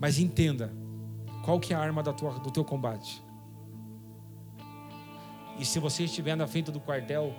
Mas 0.00 0.18
entenda, 0.18 0.72
qual 1.44 1.60
que 1.60 1.72
é 1.72 1.76
a 1.76 1.80
arma 1.80 2.02
tua, 2.02 2.38
do 2.38 2.50
teu 2.50 2.64
combate? 2.64 3.22
E 5.58 5.64
se 5.64 5.78
você 5.78 6.04
estiver 6.04 6.34
na 6.34 6.46
frente 6.46 6.70
do 6.70 6.80
quartel, 6.80 7.34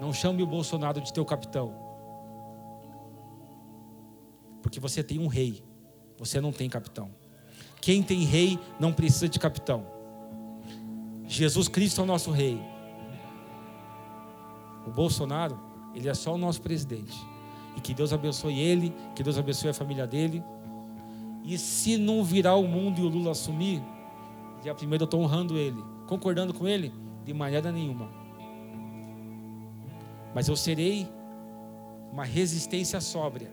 não 0.00 0.12
chame 0.12 0.42
o 0.42 0.46
Bolsonaro 0.46 1.00
de 1.00 1.12
teu 1.12 1.24
capitão. 1.24 1.74
Porque 4.62 4.78
você 4.78 5.02
tem 5.02 5.18
um 5.18 5.26
rei, 5.26 5.64
você 6.16 6.40
não 6.40 6.52
tem 6.52 6.68
capitão. 6.68 7.10
Quem 7.80 8.02
tem 8.02 8.24
rei 8.24 8.58
não 8.78 8.92
precisa 8.92 9.28
de 9.28 9.38
capitão. 9.38 9.84
Jesus 11.26 11.66
Cristo 11.66 12.00
é 12.00 12.04
o 12.04 12.06
nosso 12.06 12.30
rei. 12.30 12.60
O 14.86 14.90
Bolsonaro 14.90 15.69
ele 15.94 16.08
é 16.08 16.14
só 16.14 16.34
o 16.34 16.38
nosso 16.38 16.60
presidente. 16.60 17.18
E 17.76 17.80
que 17.80 17.94
Deus 17.94 18.12
abençoe 18.12 18.58
ele, 18.58 18.94
que 19.14 19.22
Deus 19.22 19.38
abençoe 19.38 19.70
a 19.70 19.74
família 19.74 20.06
dele. 20.06 20.42
E 21.44 21.56
se 21.56 21.96
não 21.96 22.22
virar 22.22 22.56
o 22.56 22.66
mundo 22.66 23.00
e 23.00 23.04
o 23.04 23.08
Lula 23.08 23.32
assumir, 23.32 23.82
dia 24.62 24.74
primeiro 24.74 25.04
eu 25.04 25.06
estou 25.06 25.20
honrando 25.20 25.56
ele, 25.56 25.82
concordando 26.06 26.52
com 26.52 26.66
ele, 26.66 26.92
de 27.24 27.32
maneira 27.32 27.72
nenhuma. 27.72 28.08
Mas 30.34 30.48
eu 30.48 30.56
serei 30.56 31.08
uma 32.12 32.24
resistência 32.24 33.00
sóbria, 33.00 33.50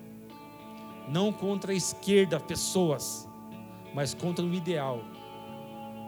não 1.08 1.32
contra 1.32 1.72
a 1.72 1.76
esquerda, 1.76 2.40
pessoas, 2.40 3.28
mas 3.94 4.14
contra 4.14 4.44
o 4.44 4.54
ideal, 4.54 5.02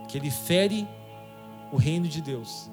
que 0.07 0.17
ele 0.17 0.29
fere 0.29 0.87
o 1.71 1.77
reino 1.77 2.07
de 2.07 2.21
Deus. 2.21 2.69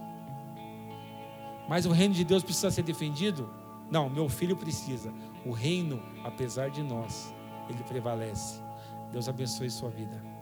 Mas 1.68 1.86
o 1.86 1.90
reino 1.90 2.14
de 2.14 2.24
Deus 2.24 2.42
precisa 2.42 2.70
ser 2.70 2.82
defendido? 2.82 3.50
Não, 3.90 4.08
meu 4.08 4.28
filho 4.28 4.56
precisa. 4.56 5.12
O 5.44 5.52
reino, 5.52 6.02
apesar 6.24 6.70
de 6.70 6.82
nós, 6.82 7.34
ele 7.68 7.82
prevalece. 7.84 8.60
Deus 9.12 9.28
abençoe 9.28 9.70
sua 9.70 9.90
vida. 9.90 10.35